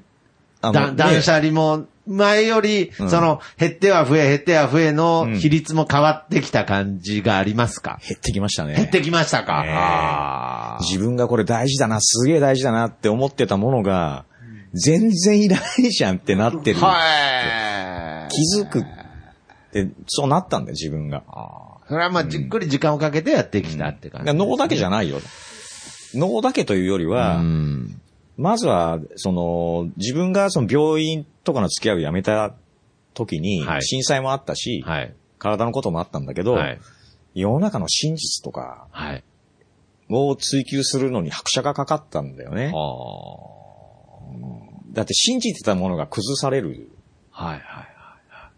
[0.61, 8.75] あだ断ね捨離も、前より、うんその、減っては増え、減っては増えのうん比率も変わってきた感じがありますか、減ってきましたね。
[8.75, 14.25] 減ってきましたか、自分がこれ大事だな、すげえ大事だなって思ってたものが、
[14.73, 16.79] 全然いらないじゃんってなってる。
[16.79, 18.31] はい。
[18.31, 18.83] 気づくっ
[19.71, 21.23] て、そうなったんだよ、自分が。
[21.91, 25.19] それはまあ、じっくり時間をかけてやってきたって感じ、脳だけじゃないよ。
[26.13, 28.01] 脳だけというよりは、うん。
[28.37, 32.55] まずは、その、自分がその病院とかの付き合いをやめた
[33.13, 35.13] 時には、い震災もあったし、はい。
[35.37, 36.79] 体のこともあったんだけど、はい。
[37.33, 39.23] 世の中の真実とかはい。
[40.07, 42.71] を追求するのに拍車がかかったんだよね。
[42.73, 42.79] あ
[44.93, 46.89] だって信じてたものが崩される。
[47.33, 47.47] あ。
[47.47, 47.87] はいはい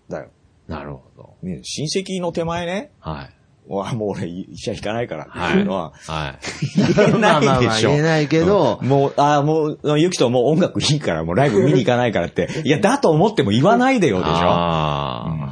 [0.07, 0.29] だよ。
[0.67, 1.12] なるほど。
[1.43, 3.43] ね、親戚の手前ね、はい。
[3.67, 6.39] わもう俺医者行かないからっていうのは、はい。
[6.75, 7.19] 言え ないでしょ。
[7.19, 12.49] まあまあまあ言えないけどうんもう、ああ、もう、ゆきともう音楽いいから、もうライブ見に行かないからって。
[12.65, 14.31] いや、だと思っても言わないでよでしょ。
[14.33, 15.43] あうん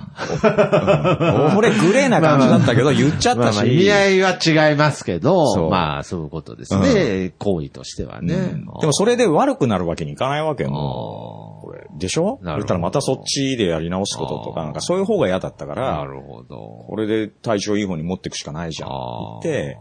[1.58, 3.36] 俺グレーな感じだったけど、言っちゃあ。
[3.36, 3.60] まったし。
[3.60, 7.32] あまあ意味合いは違いますけそど、うまあそういうことですね。
[7.40, 8.34] 行為としてはね。
[8.34, 10.70] うんで もそれで悪くなるわけにいかないわけよ。
[12.02, 12.40] でしょ？
[12.42, 16.86] なるほどたらまたそっちでやり直すこととか、なんかそういう方が嫌だったから、なるほど。
[16.88, 18.90] これで体調いい方に持っていくしかないじゃん
[19.40, 19.78] って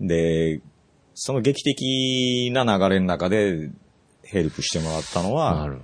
[0.00, 0.60] で、
[1.14, 3.70] その劇的な流れの中で
[4.24, 5.80] ヘルプしてもらったのなは、る。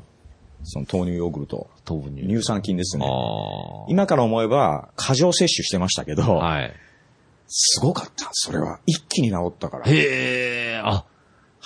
[0.65, 2.27] その豆乳ヨーグルト、豆乳。
[2.27, 3.07] 乳酸菌ですね。
[3.07, 6.35] あ今から思えば過剰摂取してましたけど、あ。
[6.37, 6.73] はい。
[7.47, 8.29] すごかった。
[8.33, 8.81] それは。
[8.85, 9.87] 一気に治ったから。
[9.87, 11.05] へえ、あ、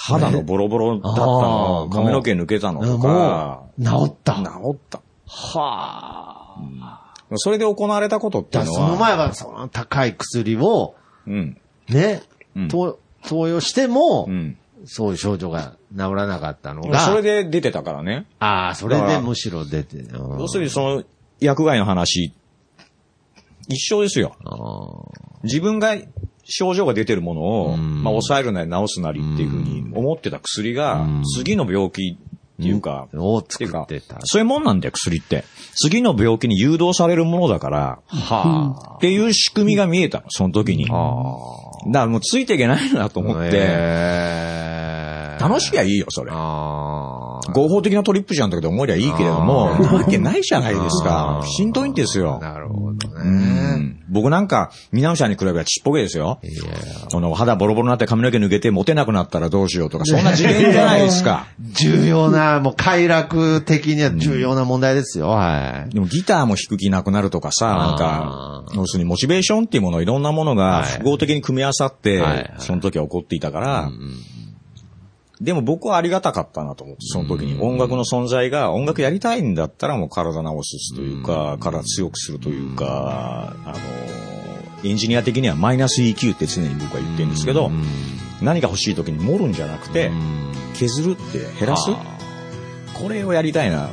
[0.04, 4.34] 肌のボロボロだったの髪の毛抜けたのともか、う、治った。
[4.34, 4.42] 治
[4.74, 5.00] った。
[5.28, 7.14] はあ。
[7.36, 10.96] それで行われたことっていうのは、その前はその高い薬を、
[11.28, 11.56] うん。
[11.88, 12.22] ね、
[12.56, 12.98] うんと
[13.28, 14.58] 投与しても、うん。
[14.86, 18.26] そういう症状が治らなかったのが、それで出てたからね。
[18.40, 21.04] ああ、それでむしろ出て、うん要するにその
[21.38, 22.34] 薬害の話、
[23.68, 24.34] 一緒ですよ。
[25.44, 25.94] 自分が
[26.54, 34.18] 症状が出てるものを、うんまあ抑えるなり治すなりっていうふうに思ってた薬がうん、次の病気っていうか、ていうか作ってた。
[34.22, 35.44] そういうもんなんだよ、薬って。
[35.74, 40.86] 次の病気に誘導されるものだから、はっていう仕組みが見えたの、その時に。
[40.90, 41.34] あ。
[41.86, 44.71] だからもうついていけないなと思って、
[45.48, 46.30] 楽しきゃいいよ、それ。
[46.32, 51.42] 合法的なトリップじゃんとかで思えりゃいいけれども、なわけないじゃないですか。
[51.44, 52.38] しんどいんですよ。
[52.40, 53.30] なるほどうね。
[53.30, 56.38] ん僕なんか、南さんに比べればちっぽけですよ。
[57.08, 61.46] その肌ボロボロになって髪の毛抜けてモテなくなったらどうしようとか、そんな次元じゃないですか。
[61.72, 65.28] 重要な、もう快楽的には重要な問題ですよ。
[65.30, 65.94] はい。
[65.94, 72.22] でもギターも弾く気なくなるとかさ、なんあか、ー要するにモチベーションっていうもの、いろんなものがはい複合的に組み合わさって
[72.58, 74.14] その時は起こっていたからう、ん
[75.42, 77.60] でも僕はありがたかったなと思って、その時に。
[77.60, 87.72] 音楽の存在が、音楽やりたいんだったらもう体直すというか、体強くするというか、あの、エンジニア的にはマイナス EQ って常に僕は言ってるんですけど、
[88.40, 90.12] 何か欲しい時に盛るんじゃなくて、
[90.74, 91.90] 削るって減らす。
[92.94, 93.90] これをやりたいな。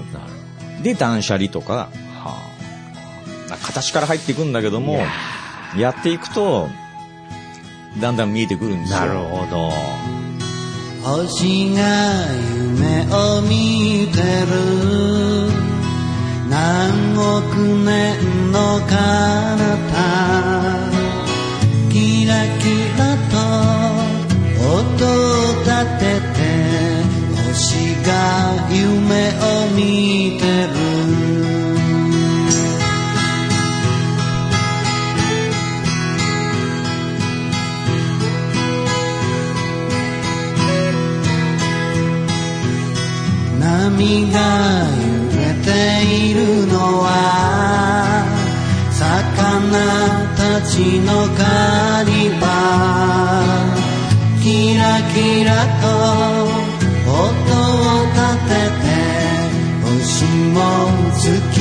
[0.84, 1.90] で、断捨離とか、
[2.24, 2.36] ま
[3.52, 3.58] あ。
[3.58, 5.00] 形から入っていくんだけども、
[5.76, 6.68] やっていくと、
[8.00, 9.00] だんだん見えてくるんですよ。
[9.00, 10.19] なるほど。
[11.10, 11.82] 星が
[12.54, 14.52] 夢を見てる。
[16.48, 18.96] 何億年の彼
[19.90, 19.98] 方。
[21.90, 22.64] キラキ
[23.00, 23.09] ラ
[50.80, 52.48] ちの狩り場
[54.42, 55.86] キラキラと
[57.12, 58.88] 音を立てて
[59.84, 60.24] 星
[60.56, 60.58] も
[61.14, 61.60] 月